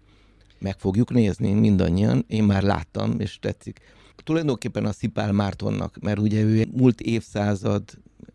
Meg 0.63 0.79
fogjuk 0.79 1.11
nézni 1.11 1.53
mindannyian, 1.53 2.25
én 2.27 2.43
már 2.43 2.63
láttam, 2.63 3.19
és 3.19 3.39
tetszik. 3.39 3.79
Tulajdonképpen 4.15 4.85
a 4.85 4.91
Szipál 4.91 5.31
Mártonnak, 5.31 5.97
mert 6.01 6.19
ugye 6.19 6.41
ő 6.41 6.67
múlt 6.71 7.01
évszázad 7.01 7.83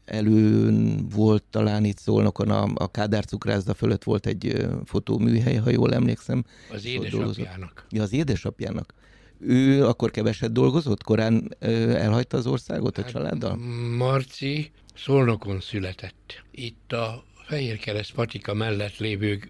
előn 0.04 1.06
volt 1.08 1.44
talán 1.50 1.84
itt 1.84 1.98
Szolnokon, 1.98 2.50
a, 2.50 2.68
a 2.74 2.90
Kádár 2.90 3.24
cukrászda 3.24 3.74
fölött 3.74 4.04
volt 4.04 4.26
egy 4.26 4.68
fotóműhely, 4.84 5.54
ha 5.54 5.70
jól 5.70 5.94
emlékszem. 5.94 6.44
Az 6.72 6.84
édesapjának. 6.84 7.86
Ja, 7.90 8.02
az 8.02 8.12
édesapjának. 8.12 8.94
Ő 9.40 9.86
akkor 9.86 10.10
keveset 10.10 10.52
dolgozott? 10.52 11.02
Korán 11.02 11.56
elhagyta 11.58 12.36
az 12.36 12.46
országot 12.46 12.98
a 12.98 13.02
hát, 13.02 13.10
családdal? 13.10 13.56
Marci 13.96 14.70
Szolnokon 14.94 15.60
született. 15.60 16.44
Itt 16.50 16.92
a 16.92 17.24
Fehérkereszt 17.48 18.12
patika 18.12 18.54
mellett 18.54 18.98
lévő 18.98 19.40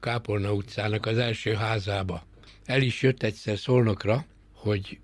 Kápolna 0.00 0.52
utcának 0.52 1.06
az 1.06 1.18
első 1.18 1.54
házába. 1.54 2.26
El 2.64 2.82
is 2.82 3.02
jött 3.02 3.22
egyszer 3.22 3.58
Szolnokra, 3.58 4.26
hogy 4.52 4.98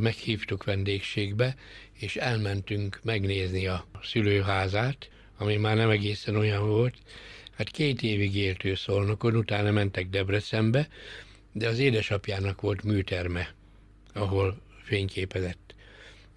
meghívtuk 0.00 0.64
vendégségbe, 0.64 1.56
és 1.98 2.16
elmentünk 2.16 3.00
megnézni 3.02 3.66
a 3.66 3.86
szülőházát, 4.02 5.10
ami 5.36 5.56
már 5.56 5.76
nem 5.76 5.90
egészen 5.90 6.36
olyan 6.36 6.68
volt. 6.68 6.94
Hát 7.56 7.70
két 7.70 8.02
évig 8.02 8.36
élt 8.36 8.64
ő 8.64 8.74
Szolnokon, 8.74 9.36
utána 9.36 9.70
mentek 9.70 10.08
Debrecenbe, 10.08 10.88
de 11.52 11.68
az 11.68 11.78
édesapjának 11.78 12.60
volt 12.60 12.82
műterme, 12.82 13.54
ahol 14.12 14.60
fényképezett. 14.82 15.74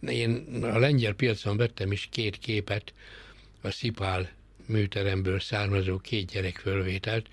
Én 0.02 0.64
a 0.64 0.78
lengyel 0.78 1.14
piacon 1.14 1.58
vettem 1.58 1.92
is 1.92 2.08
két 2.12 2.38
képet 2.38 2.94
a 3.62 3.72
Szipál 3.72 4.38
műteremből 4.69 5.39
származó 5.39 5.97
két 5.97 6.32
gyerek 6.32 6.58
fölvételt, 6.58 7.27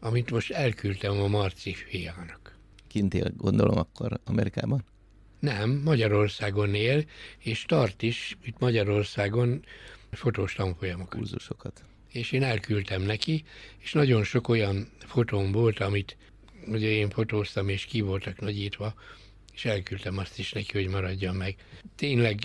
amit 0.00 0.30
most 0.30 0.50
elküldtem 0.50 1.20
a 1.20 1.26
Marci 1.26 1.74
fiának. 1.74 2.56
Kint 2.86 3.14
él, 3.14 3.32
gondolom 3.36 3.78
akkor 3.78 4.20
Amerikában? 4.24 4.84
Nem, 5.38 5.70
Magyarországon 5.70 6.74
él, 6.74 7.04
és 7.38 7.64
tart 7.64 8.02
is 8.02 8.36
itt 8.42 8.58
Magyarországon 8.58 9.64
fotós 10.10 10.54
tanfolyamokat. 10.54 11.18
Kurzusokat. 11.18 11.84
És 12.12 12.32
én 12.32 12.42
elküldtem 12.42 13.02
neki, 13.02 13.44
és 13.78 13.92
nagyon 13.92 14.24
sok 14.24 14.48
olyan 14.48 14.88
fotóm 14.98 15.52
volt, 15.52 15.78
amit 15.78 16.16
ugye 16.66 16.88
én 16.88 17.10
fotóztam, 17.10 17.68
és 17.68 17.84
ki 17.84 18.00
voltak 18.00 18.40
nagyítva, 18.40 18.94
és 19.54 19.64
elküldtem 19.64 20.18
azt 20.18 20.38
is 20.38 20.52
neki, 20.52 20.82
hogy 20.82 20.88
maradjon 20.88 21.34
meg. 21.34 21.56
Tényleg 21.96 22.38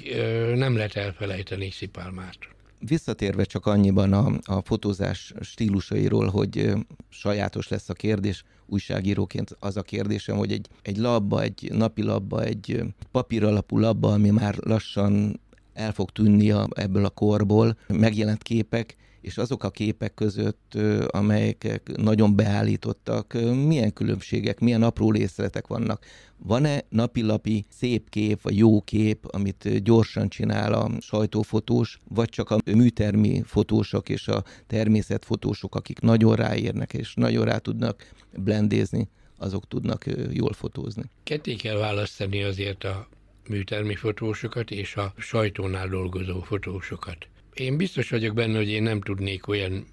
nem 0.56 0.76
lehet 0.76 0.96
elfelejteni 0.96 1.70
Szipál 1.70 2.12
Márton 2.12 2.52
visszatérve 2.86 3.44
csak 3.44 3.66
annyiban 3.66 4.14
a, 4.14 4.56
a 4.56 4.62
fotózás 4.62 5.34
stílusairól, 5.42 6.28
hogy 6.28 6.74
sajátos 7.10 7.68
lesz 7.68 7.90
a 7.90 7.94
kérdés, 7.94 8.44
újságíróként 8.66 9.56
az 9.60 9.78
a 9.78 9.82
kérdésem, 9.82 10.38
hogy 10.38 10.52
egy, 10.52 10.68
egy 10.82 10.98
labba, 10.98 11.42
egy 11.42 11.70
napi 11.74 12.04
labba, 12.04 12.44
egy 12.44 12.84
papír 13.12 13.44
alapú 13.44 13.78
labba, 13.80 14.14
ami 14.14 14.30
már 14.30 14.56
lassan 14.58 15.40
el 15.74 15.92
fog 15.92 16.10
tűnni 16.10 16.52
a, 16.52 16.68
ebből 16.74 17.06
a 17.06 17.10
korból, 17.10 17.78
megjelent 17.88 18.44
képek, 18.44 18.96
és 19.24 19.38
azok 19.38 19.64
a 19.64 19.70
képek 19.70 20.14
között, 20.14 20.78
amelyek 21.08 21.82
nagyon 21.98 22.36
beállítottak, 22.36 23.34
milyen 23.68 23.94
különbségek, 23.94 24.60
milyen 24.60 24.84
apró 24.84 25.12
részletek 25.12 25.68
vannak. 25.68 26.06
Van-e 26.38 26.84
napilapi 26.90 27.66
szép 27.70 28.10
kép, 28.10 28.42
vagy 28.42 28.58
jó 28.58 28.82
kép, 28.82 29.26
amit 29.28 29.84
gyorsan 29.84 30.30
csinál 30.30 30.74
a 30.74 30.90
sajtófotós, 31.00 32.00
vagy 32.10 32.30
csak 32.30 32.50
a 32.50 32.58
műtermi 32.66 33.42
fotósok 33.46 34.10
és 34.10 34.28
a 34.28 34.44
természetfotósok, 34.68 35.76
akik 35.76 36.00
nagyon 36.00 36.36
ráérnek 36.36 36.94
és 36.94 37.14
nagyon 37.14 37.46
rá 37.46 37.58
tudnak 37.58 38.08
blendézni, 38.38 39.10
azok 39.38 39.68
tudnak 39.68 40.06
jól 40.32 40.54
fotózni? 40.54 41.04
Ketté 41.24 41.56
kell 41.56 41.78
választani 41.78 42.44
azért 42.44 42.84
a 42.84 43.08
műtermi 43.48 43.96
fotósokat 43.96 44.72
és 44.72 44.96
a 44.96 45.14
sajtónál 45.18 45.88
dolgozó 45.88 46.42
fotósokat. 46.42 47.28
Én 47.54 47.78
biztos 47.78 48.10
vagyok 48.10 48.36
benne, 48.36 48.58
hogy 48.58 48.70
én 48.70 48.84
nem 48.84 49.02
tudnék 49.02 49.48
olyan 49.48 49.86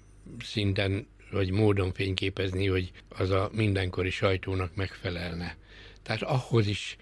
szinten 0.43 1.07
vagy 1.31 1.51
módon 1.51 1.93
fényképezni, 1.93 2.67
hogy 2.67 2.91
az 3.09 3.29
a 3.29 3.49
mindenkori 3.53 4.09
sajtónak 4.09 4.75
megfelelne. 4.75 5.57
Tehát 6.03 6.21
ahhoz 6.21 6.67
is 6.67 6.97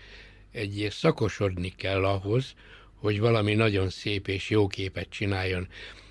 egy 0.51 0.87
szakosodni 0.91 1.73
kell 1.75 2.05
ahhoz, 2.05 2.53
hogy 2.93 3.19
valami 3.19 3.53
nagyon 3.53 3.89
szép 3.89 4.27
és 4.27 4.49
jó 4.49 4.67
képet 4.67 5.09
csináljon. 5.09 5.67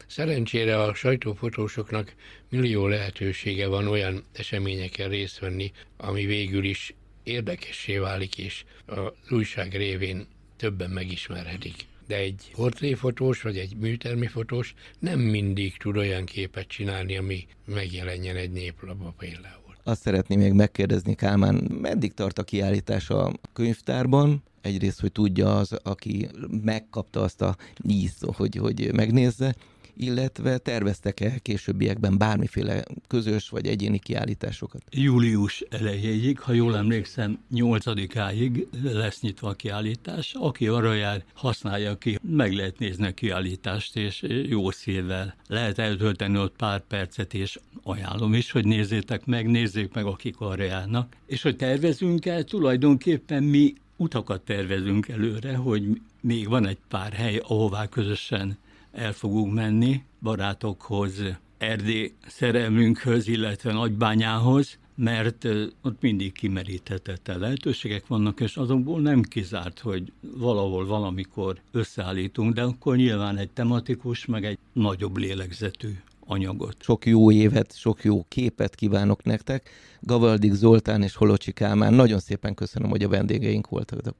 Szerencsére 0.06 0.82
a 0.82 0.94
sajtófotósoknak 0.94 2.14
millió 2.48 2.86
lehetősége 2.86 3.66
van 3.66 3.86
olyan 3.86 4.24
eseményeken 4.32 5.08
részt 5.08 5.38
venni, 5.38 5.72
ami 5.96 6.26
végül 6.26 6.64
is 6.64 6.94
érdekessé 7.22 7.98
válik, 7.98 8.38
és 8.38 8.64
az 8.86 9.12
újság 9.30 9.76
révén 9.76 10.26
többen 10.56 10.90
megismerhetik. 10.90 11.74
De 12.08 12.16
egy 12.16 12.50
portréfotós 12.54 13.42
vagy 13.42 13.56
egy 13.56 13.76
műtermi 13.76 14.26
fotós 14.26 14.74
nem 14.98 15.20
mindig 15.20 15.76
tud 15.76 15.96
olyan 15.96 16.24
képet 16.24 16.68
csinálni, 16.68 17.16
ami 17.16 17.46
megjelenjen 17.64 18.36
egy 18.36 18.50
néplapba 18.50 19.14
például. 19.18 19.76
Azt 19.82 20.00
szeretném 20.00 20.38
még 20.38 20.52
megkérdezni, 20.52 21.14
Kálmán, 21.14 21.54
meddig 21.80 22.14
tart 22.14 22.38
a 22.38 22.42
kiállítás 22.42 23.10
a 23.10 23.32
könyvtárban? 23.52 24.42
Egyrészt, 24.60 25.00
hogy 25.00 25.12
tudja 25.12 25.56
az, 25.56 25.72
aki 25.82 26.28
megkapta 26.62 27.22
azt 27.22 27.40
a 27.40 27.56
nyízt, 27.82 28.24
hogy, 28.24 28.56
hogy 28.56 28.90
megnézze, 28.92 29.54
illetve 29.98 30.58
terveztek-e 30.58 31.38
későbbiekben 31.38 32.18
bármiféle 32.18 32.84
közös 33.06 33.48
vagy 33.48 33.66
egyéni 33.66 33.98
kiállításokat? 33.98 34.82
Július 34.90 35.64
elejéig, 35.70 36.38
ha 36.38 36.52
jól 36.52 36.76
emlékszem, 36.76 37.38
8-áig 37.54 38.66
lesz 38.82 39.20
nyitva 39.20 39.48
a 39.48 39.54
kiállítás. 39.54 40.34
Aki 40.38 40.66
arra 40.66 40.94
jár, 40.94 41.24
használja 41.32 41.98
ki, 41.98 42.18
meg 42.22 42.52
lehet 42.52 42.78
nézni 42.78 43.06
a 43.06 43.14
kiállítást, 43.14 43.96
és 43.96 44.24
jó 44.48 44.70
szívvel 44.70 45.34
lehet 45.46 45.78
eltölteni 45.78 46.38
ott 46.38 46.56
pár 46.56 46.80
percet, 46.80 47.34
és 47.34 47.58
ajánlom 47.82 48.34
is, 48.34 48.50
hogy 48.50 48.64
nézzétek 48.64 49.26
meg, 49.26 49.46
nézzék 49.50 49.94
meg, 49.94 50.04
akik 50.04 50.40
arra 50.40 50.62
járnak. 50.62 51.16
És 51.26 51.42
hogy 51.42 51.56
tervezünk 51.56 52.26
el, 52.26 52.44
tulajdonképpen 52.44 53.42
mi 53.42 53.74
utakat 53.96 54.40
tervezünk 54.40 55.08
előre, 55.08 55.56
hogy 55.56 56.00
még 56.20 56.48
van 56.48 56.66
egy 56.66 56.78
pár 56.88 57.12
hely, 57.12 57.40
ahová 57.42 57.86
közösen 57.86 58.58
el 58.92 59.12
fogunk 59.12 59.54
menni 59.54 60.02
barátokhoz, 60.22 61.22
Erdély 61.58 62.12
szerelmünkhöz, 62.26 63.28
illetve 63.28 63.72
Nagybányához, 63.72 64.78
mert 64.94 65.44
ott 65.82 66.00
mindig 66.00 66.32
kimeríthetetlen 66.32 67.38
lehetőségek 67.38 68.06
vannak, 68.06 68.40
és 68.40 68.56
azokból 68.56 69.00
nem 69.00 69.22
kizárt, 69.22 69.78
hogy 69.78 70.12
valahol 70.36 70.86
valamikor 70.86 71.60
összeállítunk, 71.72 72.54
de 72.54 72.62
akkor 72.62 72.96
nyilván 72.96 73.36
egy 73.36 73.50
tematikus, 73.50 74.26
meg 74.26 74.44
egy 74.44 74.58
nagyobb 74.72 75.16
lélegzetű 75.16 75.88
anyagot. 76.26 76.76
Sok 76.80 77.06
jó 77.06 77.32
évet, 77.32 77.76
sok 77.76 78.04
jó 78.04 78.24
képet 78.28 78.74
kívánok 78.74 79.22
nektek. 79.22 79.70
Gavaldik 80.00 80.52
Zoltán 80.52 81.02
és 81.02 81.14
Holocsi 81.14 81.52
Kálmán, 81.52 81.94
nagyon 81.94 82.18
szépen 82.18 82.54
köszönöm, 82.54 82.90
hogy 82.90 83.02
a 83.02 83.08
vendégeink 83.08 83.68
voltak. 83.68 84.14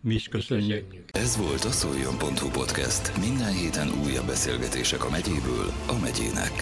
Mi 0.00 0.14
is 0.14 0.28
köszönjük. 0.28 0.84
Ez 1.12 1.36
volt 1.36 1.64
a 1.64 1.70
szoljon.hu 1.70 2.48
podcast. 2.50 3.16
Minden 3.16 3.52
héten 3.52 3.88
újabb 4.04 4.26
beszélgetések 4.26 5.04
a 5.04 5.10
megyéből 5.10 5.72
a 5.86 5.98
megyének. 6.00 6.52